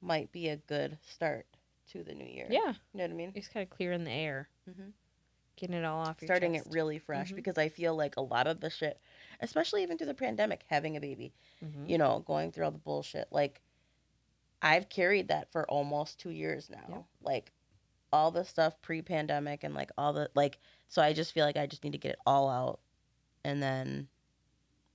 might 0.00 0.32
be 0.32 0.48
a 0.48 0.56
good 0.56 0.98
start 1.02 1.46
to 1.88 2.02
the 2.02 2.14
new 2.14 2.24
year. 2.26 2.46
yeah, 2.50 2.74
You 2.92 2.98
know 2.98 3.04
what 3.04 3.10
I 3.10 3.14
mean? 3.14 3.32
it's 3.34 3.48
kind 3.48 3.62
of 3.62 3.70
clearing 3.70 4.04
the 4.04 4.10
air, 4.10 4.48
Mhm. 4.68 4.92
getting 5.56 5.76
it 5.76 5.84
all 5.84 6.00
off. 6.00 6.20
Your 6.22 6.26
Starting 6.26 6.54
it 6.54 6.66
really 6.70 6.98
fresh 6.98 7.32
Mhm. 7.32 7.36
because 7.36 7.58
I 7.58 7.68
feel 7.68 7.94
like 7.94 8.16
a 8.16 8.20
lot 8.20 8.46
of 8.46 8.60
the 8.60 8.70
shit, 8.70 9.00
especially 9.40 9.82
even 9.82 9.96
through 9.98 10.06
the 10.08 10.14
pandemic, 10.14 10.64
having 10.68 10.96
a 10.96 11.00
baby, 11.00 11.32
Mhm. 11.62 11.88
you 11.88 11.98
know, 11.98 12.20
going 12.20 12.50
through 12.52 12.64
all 12.64 12.70
the 12.72 12.78
bullshit, 12.78 13.30
like 13.32 13.60
I've 14.62 14.88
carried 14.88 15.28
that 15.28 15.50
for 15.50 15.68
almost 15.70 16.18
two 16.18 16.30
years 16.30 16.68
now. 16.68 16.84
Yep. 16.88 17.04
Like 17.22 17.52
all 18.12 18.30
the 18.30 18.44
stuff 18.44 18.80
pre 18.82 19.02
pandemic 19.02 19.62
and 19.64 19.74
like 19.74 19.90
all 19.96 20.12
the, 20.12 20.28
like, 20.34 20.58
so 20.88 21.00
I 21.02 21.12
just 21.12 21.32
feel 21.32 21.44
like 21.44 21.56
I 21.56 21.66
just 21.66 21.84
need 21.84 21.92
to 21.92 21.98
get 21.98 22.12
it 22.12 22.18
all 22.26 22.48
out 22.48 22.80
and 23.44 23.62
then 23.62 24.08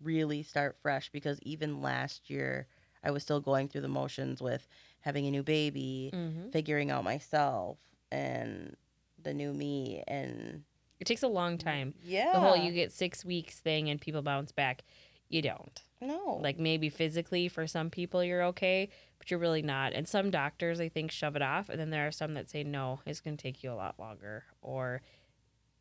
really 0.01 0.43
start 0.43 0.77
fresh 0.81 1.09
because 1.11 1.39
even 1.43 1.81
last 1.81 2.29
year 2.29 2.67
I 3.03 3.11
was 3.11 3.23
still 3.23 3.39
going 3.39 3.67
through 3.69 3.81
the 3.81 3.87
motions 3.87 4.41
with 4.41 4.67
having 5.01 5.25
a 5.27 5.31
new 5.31 5.43
baby, 5.43 6.11
Mhm. 6.13 6.51
figuring 6.51 6.91
out 6.91 7.03
myself 7.03 7.77
and 8.11 8.75
the 9.21 9.33
new 9.33 9.53
me 9.53 10.03
and 10.07 10.63
It 10.99 11.05
takes 11.05 11.23
a 11.23 11.27
long 11.27 11.57
time. 11.57 11.93
yeah. 12.03 12.31
The 12.33 12.39
whole 12.39 12.55
you 12.57 12.71
get 12.71 12.91
six 12.91 13.23
weeks 13.25 13.59
thing 13.59 13.89
and 13.89 13.99
people 13.99 14.21
bounce 14.21 14.51
back. 14.51 14.83
You 15.29 15.41
don't. 15.41 15.81
no. 16.01 16.39
Like 16.41 16.59
maybe 16.59 16.89
physically 16.89 17.47
for 17.47 17.65
some 17.67 17.89
people 17.89 18.23
you're 18.23 18.43
okay, 18.43 18.89
but 19.17 19.29
you're 19.31 19.39
really 19.39 19.61
not. 19.63 19.93
And 19.93 20.07
some 20.07 20.29
doctors 20.31 20.79
I 20.79 20.87
think 20.89 21.11
shove 21.11 21.35
it 21.35 21.41
off, 21.41 21.69
and 21.69 21.79
then 21.79 21.89
there 21.89 22.07
are 22.07 22.11
some 22.11 22.33
that 22.35 22.49
say 22.49 22.63
no, 22.63 22.99
it's 23.05 23.21
going 23.21 23.35
to 23.37 23.41
take 23.41 23.63
you 23.63 23.71
a 23.71 23.73
lot 23.73 23.99
longer. 23.99 24.43
Or 24.61 25.01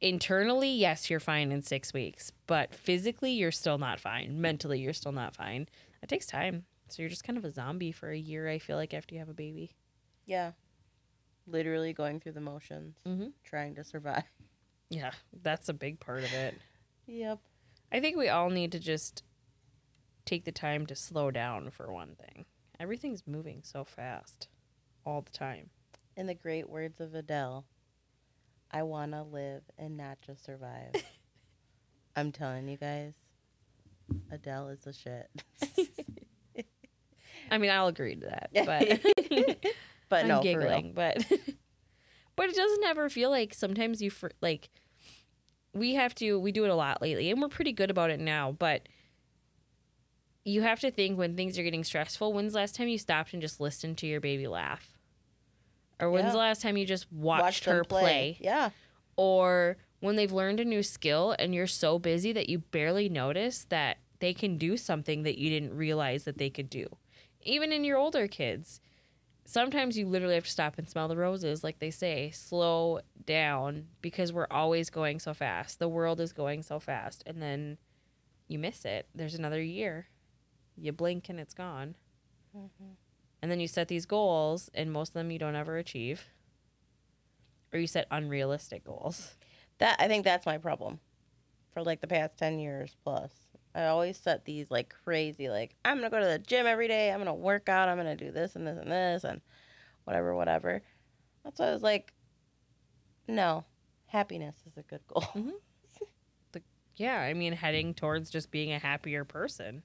internally, 0.01 0.71
yes, 0.71 1.11
you're 1.11 1.21
fine 1.21 1.53
in 1.53 1.63
six 1.63 1.93
weeks, 1.93 2.33
but 2.47 2.75
physically 2.75 3.33
you're 3.33 3.53
still 3.53 3.79
not 3.79 4.01
fine. 4.01 4.41
Mentally, 4.41 4.81
you're 4.81 4.93
still 4.93 5.13
not 5.13 5.35
fine. 5.37 5.69
It 6.03 6.09
takes 6.09 6.27
time. 6.27 6.65
So 6.89 7.03
you're 7.03 7.11
just 7.11 7.25
kind 7.25 7.39
of 7.39 7.45
a 7.45 7.51
zombie 7.51 7.93
for 7.93 8.11
a 8.11 8.17
year. 8.19 8.49
I 8.49 8.59
feel 8.59 8.77
like 8.77 8.93
after 8.95 9.15
you 9.15 9.19
have 9.21 9.29
a 9.31 9.35
baby. 9.35 9.73
yeah. 10.27 10.53
Literally 11.47 11.93
going 11.93 12.21
through 12.21 12.33
the 12.33 12.41
motions, 12.41 12.97
Mm-hmm. 13.07 13.27
trying 13.45 13.75
to 13.75 13.85
survive. 13.85 14.25
Yeah, 14.91 15.11
that's 15.43 15.69
a 15.69 15.75
big 15.75 15.99
part 16.01 16.25
of 16.25 16.33
it. 16.33 16.55
Yep. 17.07 17.39
I 17.93 18.01
think 18.01 18.17
we 18.17 18.29
all 18.29 18.49
need 18.51 18.73
to 18.73 18.79
just 18.79 19.23
take 20.25 20.45
the 20.45 20.53
time 20.53 20.87
to 20.87 20.97
slow 20.97 21.31
down 21.31 21.71
for 21.71 21.93
one 21.93 22.17
thing. 22.17 22.45
Everything's 22.81 23.27
moving 23.27 23.61
so 23.63 23.85
fast 23.85 24.49
all 25.05 25.23
the 25.23 25.31
time. 25.31 25.71
In 26.17 26.27
the 26.27 26.35
great 26.35 26.69
words 26.69 27.01
of 27.01 27.15
Adele, 27.15 27.65
I 28.71 28.83
want 28.83 29.13
to 29.13 29.23
live 29.23 29.63
and 29.79 29.97
not 29.97 30.19
just 30.21 30.45
survive. 30.45 30.93
I'm 32.17 32.33
telling 32.33 32.69
you 32.69 32.77
guys, 32.77 33.13
Adele 34.31 34.69
is 34.69 34.81
the 34.83 34.93
shit. 34.93 35.31
I 37.51 37.59
mean, 37.59 37.71
I'll 37.71 37.89
agree 37.89 38.17
to 38.17 38.27
that, 38.27 38.51
but 38.53 39.01
but 40.09 40.23
I'm 40.23 40.29
no, 40.29 40.43
giggling. 40.43 40.93
But 40.95 41.25
but 42.37 42.49
it 42.49 42.57
doesn't 42.57 42.85
ever 42.85 43.09
feel 43.09 43.31
like 43.31 43.55
sometimes 43.55 44.01
you 44.01 44.11
for 44.11 44.33
like 44.41 44.71
we 45.73 45.95
have 45.95 46.15
to 46.17 46.39
we 46.39 46.53
do 46.53 46.65
it 46.65 46.71
a 46.71 46.75
lot 46.75 47.03
lately, 47.03 47.31
and 47.31 47.41
we're 47.41 47.49
pretty 47.49 47.73
good 47.73 47.91
about 47.91 48.11
it 48.11 48.21
now. 48.21 48.53
But 48.53 48.89
you 50.45 50.63
have 50.63 50.81
to 50.81 50.91
think 50.91 51.17
when 51.19 51.37
things 51.37 51.59
are 51.59 51.63
getting 51.63 51.85
stressful. 51.85 52.33
When's 52.33 52.53
the 52.53 52.59
last 52.59 52.75
time 52.75 52.89
you 52.89 52.99
stopped 52.99 53.33
and 53.33 53.41
just 53.43 53.61
listened 53.61 53.99
to 53.99 54.07
your 54.07 54.21
baby 54.21 54.47
laugh? 54.47 54.93
Or 56.01 56.11
when's 56.11 56.27
Yeah. 56.27 56.33
the 56.33 56.39
last 56.39 56.61
time 56.63 56.77
you 56.77 56.85
just 56.85 57.11
watched 57.13 57.65
her 57.65 57.83
play? 57.85 58.37
Yeah. 58.41 58.71
or 59.17 59.77
when 60.01 60.17
they've 60.17 60.33
learned 60.33 60.59
a 60.61 60.65
new 60.65 60.83
skill 60.83 61.35
and 61.39 61.55
you're 61.55 61.67
so 61.69 61.99
busy 62.01 62.33
that 62.33 62.49
you 62.49 62.59
barely 62.59 63.09
notice 63.09 63.65
that 63.71 63.99
they 64.19 64.35
can 64.35 64.59
do 64.59 64.77
something 64.77 65.23
that 65.23 65.39
you 65.39 65.49
didn't 65.49 65.73
realize 65.73 66.25
that 66.25 66.37
they 66.37 66.51
could 66.51 66.69
do. 66.69 66.87
Even 67.43 67.73
in 67.73 67.85
your 67.85 67.97
older 67.97 68.27
kids, 68.27 68.81
sometimes 69.45 69.97
you 69.97 70.07
literally 70.09 70.35
have 70.35 70.45
to 70.47 70.51
stop 70.51 70.79
and 70.79 70.89
smell 70.89 71.07
the 71.09 71.17
roses, 71.17 71.63
like 71.63 71.79
they 71.79 71.91
say, 71.93 72.31
slow 72.33 73.01
down 73.25 73.87
because 74.03 74.33
we're 74.33 74.49
always 74.51 74.91
going 74.91 75.21
so 75.21 75.33
fast. 75.33 75.79
The 75.79 75.89
world 75.89 76.21
is 76.21 76.33
going 76.33 76.63
so 76.65 76.81
fast, 76.81 77.23
and 77.25 77.41
then 77.41 77.79
you 78.49 78.59
miss 78.59 78.85
it. 78.85 79.07
There's 79.15 79.35
another 79.37 79.63
year. 79.63 80.09
You 80.77 80.93
blink 80.93 81.29
and 81.29 81.39
it's 81.39 81.55
gone. 81.55 81.95
Mm-hmm. 82.57 82.93
And 83.43 83.51
then 83.51 83.61
you 83.61 83.69
set 83.69 83.89
these 83.89 84.07
goals, 84.07 84.71
and 84.73 84.91
most 84.91 85.11
of 85.11 85.15
them 85.15 85.31
you 85.31 85.39
don't 85.39 85.55
ever 85.55 85.77
achieve. 85.77 86.25
Or 87.73 87.79
you 87.79 87.87
set 87.87 88.07
unrealistic 88.11 88.85
goals. 88.85 89.35
That 89.79 89.97
I 89.99 90.09
think 90.09 90.25
that's 90.25 90.47
my 90.47 90.59
problem 90.59 91.01
for 91.73 91.83
like 91.83 92.01
the 92.01 92.07
past 92.07 92.39
10 92.39 92.59
years 92.59 92.97
plus. 93.03 93.33
I 93.75 93.87
always 93.87 94.17
set 94.17 94.45
these 94.45 94.71
like 94.71 94.95
crazy 95.03 95.49
like 95.49 95.75
I'm 95.85 95.99
going 95.99 96.09
to 96.09 96.17
go 96.17 96.21
to 96.21 96.27
the 96.27 96.39
gym 96.39 96.67
every 96.67 96.87
day, 96.87 97.11
I'm 97.11 97.19
going 97.19 97.27
to 97.27 97.35
work 97.35 97.69
out, 97.69 97.89
I'm 97.89 97.97
going 97.97 98.17
to 98.17 98.25
do 98.25 98.31
this 98.31 98.55
and 98.55 98.67
this 98.67 98.79
and 98.79 98.91
this 98.91 99.25
and 99.25 99.41
whatever 100.05 100.35
whatever. 100.35 100.83
That's 101.43 101.59
why 101.59 101.67
I 101.67 101.73
was 101.73 101.83
like 101.83 102.13
no. 103.27 103.65
Happiness 104.07 104.55
is 104.67 104.77
a 104.77 104.83
good 104.83 105.01
goal. 105.09 105.23
Mm-hmm. 105.35 106.59
yeah, 106.95 107.19
I 107.19 107.35
mean, 107.35 107.53
heading 107.53 107.95
towards 107.95 108.31
just 108.31 108.53
being 108.53 108.73
a 108.73 108.79
happier 108.79 109.25
person. 109.25 109.83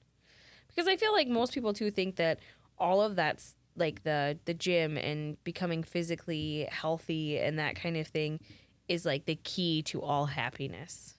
Because 0.70 0.88
I 0.88 0.96
feel 0.96 1.12
like 1.12 1.28
most 1.28 1.52
people 1.52 1.72
too 1.72 1.90
think 1.90 2.16
that 2.16 2.38
all 2.78 3.02
of 3.02 3.16
that's 3.16 3.56
like 3.76 4.02
the 4.02 4.38
the 4.46 4.54
gym 4.54 4.96
and 4.96 5.42
becoming 5.44 5.82
physically 5.82 6.66
healthy 6.70 7.38
and 7.38 7.58
that 7.58 7.76
kind 7.76 7.96
of 7.96 8.06
thing 8.06 8.40
is 8.88 9.04
like 9.06 9.26
the 9.26 9.36
key 9.36 9.82
to 9.82 10.02
all 10.02 10.26
happiness. 10.26 11.14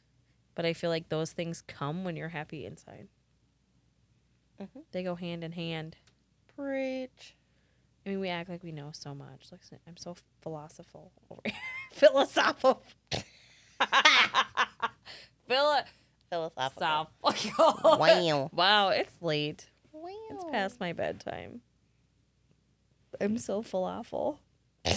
But 0.56 0.66
I 0.66 0.74
feel 0.74 0.90
like 0.90 1.10
those 1.10 1.32
things 1.32 1.62
come 1.66 2.04
when 2.04 2.16
you're 2.18 2.30
happy 2.30 2.66
inside. 2.66 3.08
Mhm. 4.62 4.84
They 4.92 5.04
go 5.04 5.16
hand 5.16 5.44
in 5.44 5.54
hand. 5.54 5.96
Preach. 6.56 7.36
I 8.06 8.10
mean, 8.10 8.20
we 8.20 8.30
act 8.30 8.50
like 8.50 8.64
we 8.64 8.72
know 8.72 8.90
so 8.94 9.14
much. 9.16 9.48
Listen, 9.52 9.80
I'm 9.88 9.96
so 9.98 10.16
philosophical. 10.42 11.12
over 11.30 11.42
here. 11.46 11.54
Philosophical. 11.94 12.84
Philo- 15.48 15.84
Philosophical. 16.32 17.10
Philosophical. 17.22 17.98
Wow. 18.00 18.50
Wow, 18.54 18.90
it's 18.90 19.14
late. 19.22 19.68
Wow. 19.92 20.10
It's 20.32 20.44
past 20.52 20.80
my 20.80 20.94
bedtime. 20.94 21.62
I'm 23.20 23.38
so 23.38 23.62
falafel. 23.62 24.38
you 24.86 24.94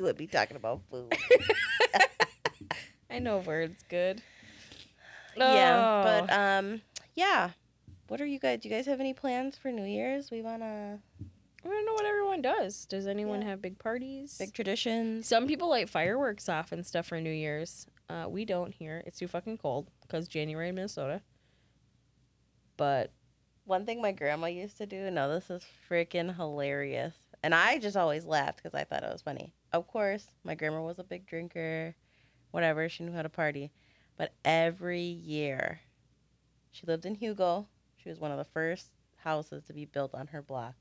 would 0.00 0.16
be 0.18 0.26
talking 0.26 0.56
about 0.56 0.82
food. 0.90 1.12
I 3.10 3.18
know 3.18 3.38
words 3.38 3.82
good. 3.88 4.20
Yeah, 5.36 6.02
but 6.26 6.32
Oh. 6.32 6.40
um, 6.58 6.82
yeah. 7.14 7.50
What 8.08 8.20
are 8.20 8.26
you 8.26 8.38
guys? 8.38 8.60
Do 8.60 8.68
you 8.68 8.74
guys 8.74 8.86
have 8.86 9.00
any 9.00 9.14
plans 9.14 9.56
for 9.58 9.72
New 9.72 9.84
Year's? 9.84 10.30
We 10.30 10.42
wanna 10.42 10.98
I 11.66 11.74
don't 11.74 11.86
know 11.86 11.94
what 11.94 12.04
everyone 12.06 12.42
does. 12.42 12.86
Does 12.86 13.06
anyone 13.06 13.42
Yeah. 13.42 13.48
have 13.48 13.62
big 13.62 13.78
parties? 13.78 14.36
big 14.38 14.52
traditions. 14.52 15.26
Some 15.26 15.46
people 15.46 15.68
light 15.68 15.88
fireworks 15.88 16.48
off 16.48 16.72
and 16.72 16.86
stuff 16.86 17.06
for 17.06 17.20
New 17.20 17.30
Year's. 17.32 17.86
Uh, 18.08 18.26
we 18.28 18.44
don't 18.44 18.72
here. 18.72 19.02
It's 19.06 19.18
too 19.18 19.26
fucking 19.28 19.58
cold 19.58 19.90
because 20.02 20.28
January 20.28 20.68
in 20.68 20.74
Minnesota. 20.76 21.22
But 22.76 23.12
One 23.64 23.84
thing 23.84 24.00
my 24.00 24.12
grandma 24.12 24.46
used 24.46 24.76
to 24.78 24.86
do, 24.86 25.10
now 25.10 25.26
this 25.26 25.50
is 25.50 25.64
freaking 25.90 26.36
hilarious, 26.36 27.16
and 27.42 27.52
I 27.52 27.78
just 27.80 27.96
always 27.96 28.24
laughed 28.24 28.58
because 28.62 28.74
I 28.76 28.84
thought 28.84 29.02
it 29.02 29.10
was 29.12 29.22
funny. 29.22 29.54
Of 29.72 29.88
course, 29.88 30.28
my 30.44 30.54
grandma 30.54 30.82
was 30.82 31.00
a 31.00 31.04
big 31.04 31.26
drinker, 31.26 31.96
whatever. 32.52 32.88
She 32.88 33.02
knew 33.02 33.10
how 33.12 33.22
to 33.22 33.28
party, 33.28 33.72
but 34.16 34.34
every 34.44 35.00
year, 35.02 35.80
she 36.70 36.86
lived 36.86 37.06
in 37.06 37.16
Hugo. 37.16 37.66
She 37.96 38.08
was 38.08 38.20
one 38.20 38.30
of 38.30 38.38
the 38.38 38.44
first 38.44 38.92
houses 39.16 39.64
to 39.64 39.72
be 39.72 39.84
built 39.84 40.14
on 40.14 40.28
her 40.28 40.42
block. 40.42 40.76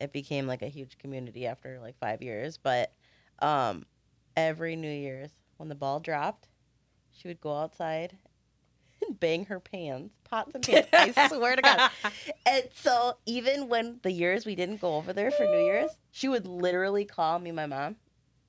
It 0.00 0.12
became 0.12 0.46
like 0.46 0.62
a 0.62 0.68
huge 0.68 0.98
community 0.98 1.46
after 1.46 1.78
like 1.80 1.98
five 1.98 2.22
years, 2.22 2.58
but 2.58 2.92
um, 3.40 3.84
every 4.36 4.76
New 4.76 4.90
Year's 4.90 5.30
when 5.56 5.68
the 5.68 5.74
ball 5.74 6.00
dropped, 6.00 6.48
she 7.10 7.28
would 7.28 7.40
go 7.40 7.56
outside 7.56 8.16
and 9.06 9.18
bang 9.18 9.44
her 9.46 9.60
pans, 9.60 10.12
pots 10.24 10.54
and 10.54 10.64
pans. 10.64 10.86
I 11.16 11.28
swear 11.36 11.56
to 11.56 11.62
God. 11.62 11.90
And 12.46 12.64
so 12.74 13.18
even 13.26 13.68
when 13.68 13.98
the 14.02 14.12
years 14.12 14.46
we 14.46 14.54
didn't 14.54 14.80
go 14.80 14.96
over 14.96 15.12
there 15.12 15.30
for 15.30 15.44
New 15.44 15.64
Year's, 15.64 15.90
she 16.10 16.28
would 16.28 16.46
literally 16.46 17.04
call 17.04 17.38
me, 17.38 17.50
my 17.52 17.66
mom, 17.66 17.96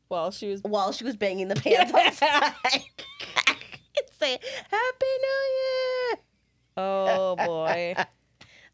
while 0.07 0.31
she 0.31 0.49
was. 0.49 0.61
while 0.63 0.91
she 0.91 1.03
was 1.03 1.15
banging 1.15 1.47
the 1.47 1.55
pans 1.55 1.91
outside, 1.95 2.53
and 2.65 4.05
say, 4.19 4.37
"Happy 4.69 5.05
New 5.21 5.41
Year." 5.59 6.17
Oh 6.77 7.35
boy. 7.35 7.95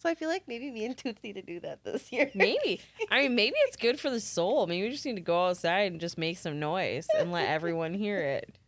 So 0.06 0.12
I 0.12 0.14
feel 0.14 0.30
like 0.30 0.44
maybe 0.48 0.70
me 0.70 0.86
and 0.86 0.96
Tootsie 1.04 1.34
to 1.34 1.42
do 1.42 1.60
that 1.62 1.84
this 1.84 2.12
year. 2.12 2.30
Maybe. 2.36 2.80
I 3.12 3.24
mean, 3.24 3.34
maybe 3.34 3.56
it's 3.66 3.76
good 3.76 4.00
for 4.00 4.12
the 4.12 4.20
soul. 4.20 4.68
Maybe 4.68 4.84
we 4.84 4.92
just 4.92 5.04
need 5.04 5.16
to 5.16 5.22
go 5.22 5.48
outside 5.48 5.92
and 5.92 6.00
just 6.00 6.16
make 6.16 6.38
some 6.38 6.60
noise 6.60 7.08
and 7.18 7.32
let 7.32 7.50
everyone 7.50 7.94
hear 7.96 8.20
it. 8.22 8.56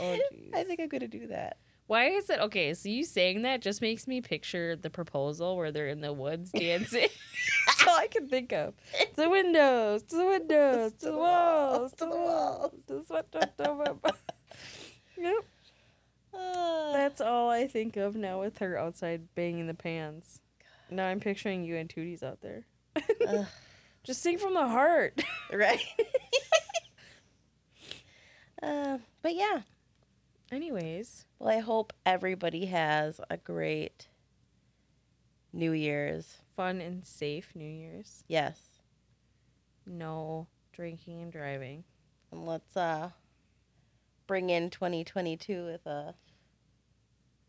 Oh, 0.00 0.16
jeez. 0.32 0.54
I 0.54 0.64
think 0.64 0.80
I'm 0.80 0.88
gonna 0.88 1.06
do 1.08 1.26
that. 1.26 1.58
Why 1.88 2.06
is 2.06 2.30
it 2.30 2.40
okay? 2.40 2.72
So 2.72 2.88
you 2.88 3.04
saying 3.04 3.42
that 3.42 3.60
just 3.60 3.82
makes 3.82 4.06
me 4.06 4.22
picture 4.22 4.76
the 4.76 4.88
proposal 4.88 5.58
where 5.58 5.70
they're 5.72 5.88
in 5.88 6.00
the 6.00 6.10
woods 6.10 6.50
dancing. 6.52 7.08
That's 7.66 7.86
all 7.86 7.94
I 7.98 8.06
can 8.06 8.26
think 8.26 8.52
of. 8.54 8.72
To 9.16 9.16
the 9.16 9.28
windows, 9.28 10.02
to 10.04 10.16
the 10.16 10.24
windows, 10.24 10.92
to 11.00 11.06
the 11.10 11.16
walls, 11.18 11.92
to 11.98 12.04
the 12.06 12.16
walls, 12.16 12.72
to 12.86 12.94
the 12.94 13.04
sweat. 13.04 13.30
to 13.32 13.50
the- 13.58 14.14
Yep, 15.18 15.44
Uh, 16.32 16.92
that's 16.94 17.20
all 17.20 17.50
I 17.50 17.66
think 17.66 17.98
of 17.98 18.16
now 18.16 18.40
with 18.40 18.58
her 18.60 18.78
outside 18.78 19.34
banging 19.34 19.66
the 19.66 19.74
pans. 19.74 20.40
Now 20.90 21.06
I'm 21.06 21.20
picturing 21.20 21.64
you 21.64 21.76
and 21.76 21.88
Tooties 21.88 22.22
out 22.22 22.40
there. 22.40 22.64
Just 24.04 24.22
sing 24.22 24.38
from 24.38 24.54
the 24.54 24.68
heart. 24.68 25.22
right. 25.52 25.80
uh, 28.62 28.98
but 29.22 29.34
yeah. 29.34 29.62
Anyways, 30.52 31.24
Well, 31.38 31.56
I 31.56 31.60
hope 31.60 31.92
everybody 32.06 32.66
has 32.66 33.20
a 33.30 33.36
great 33.36 34.08
New 35.52 35.72
Year's. 35.72 36.38
fun 36.56 36.80
and 36.80 37.04
safe 37.04 37.50
New 37.54 37.68
Year's. 37.68 38.24
Yes. 38.28 38.60
No 39.86 40.46
drinking 40.72 41.22
and 41.22 41.32
driving. 41.32 41.84
And 42.30 42.46
let's 42.46 42.76
uh 42.76 43.10
bring 44.26 44.50
in 44.50 44.70
2022 44.70 45.64
with 45.64 45.86
a 45.86 46.14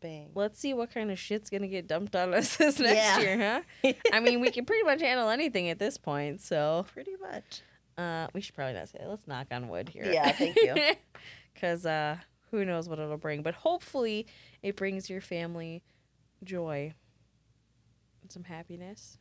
bang. 0.01 0.29
Let's 0.35 0.59
see 0.59 0.73
what 0.73 0.91
kind 0.93 1.11
of 1.11 1.17
shit's 1.19 1.49
gonna 1.49 1.67
get 1.67 1.87
dumped 1.87 2.15
on 2.15 2.33
us 2.33 2.55
this 2.57 2.79
next 2.79 2.95
Yeah. 2.95 3.19
year, 3.19 3.63
huh? 3.83 3.93
I 4.13 4.19
mean, 4.19 4.39
we 4.41 4.51
can 4.51 4.65
pretty 4.65 4.83
much 4.83 5.01
handle 5.01 5.29
anything 5.29 5.69
at 5.69 5.79
this 5.79 5.97
point, 5.97 6.41
so 6.41 6.85
Pretty 6.93 7.15
much. 7.21 7.61
uh, 7.97 8.27
we 8.33 8.41
should 8.41 8.55
probably 8.55 8.73
not 8.73 8.89
say 8.89 8.99
that. 8.99 9.09
Let's 9.09 9.27
knock 9.27 9.47
on 9.51 9.67
wood 9.69 9.89
here. 9.89 10.05
Yeah, 10.11 10.31
thank 10.31 10.55
you. 10.57 10.75
Because 11.53 11.85
uh, 11.85 12.17
who 12.51 12.65
knows 12.65 12.89
what 12.89 12.99
it'll 12.99 13.15
bring, 13.17 13.41
but 13.41 13.53
hopefully 13.55 14.27
it 14.61 14.75
brings 14.75 15.09
your 15.09 15.21
family 15.21 15.81
joy 16.43 16.93
and 18.21 18.29
some 18.29 18.43
happiness, 18.43 19.17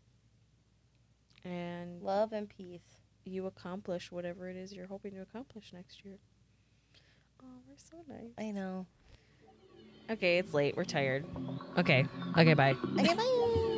and 1.45 2.03
Love 2.03 2.33
and 2.33 2.49
peace. 2.49 2.83
you 3.25 3.47
accomplish 3.47 4.11
whatever 4.11 4.49
it 4.49 4.57
is 4.57 4.73
you're 4.73 4.89
hoping 4.89 5.13
to 5.15 5.21
accomplish 5.23 5.73
next 5.73 6.05
year. 6.05 6.19
Oh, 7.41 7.47
we're 7.69 7.77
so 7.77 7.99
nice. 8.09 8.33
I 8.37 8.51
know. 8.51 8.87
Okay, 10.11 10.39
it's 10.39 10.53
late. 10.53 10.77
We're 10.77 10.85
tired. 10.85 11.25
Okay. 11.79 12.07
Okay, 12.37 12.55
bye. 12.55 12.77
Okay, 12.99 13.15
bye. 13.15 13.71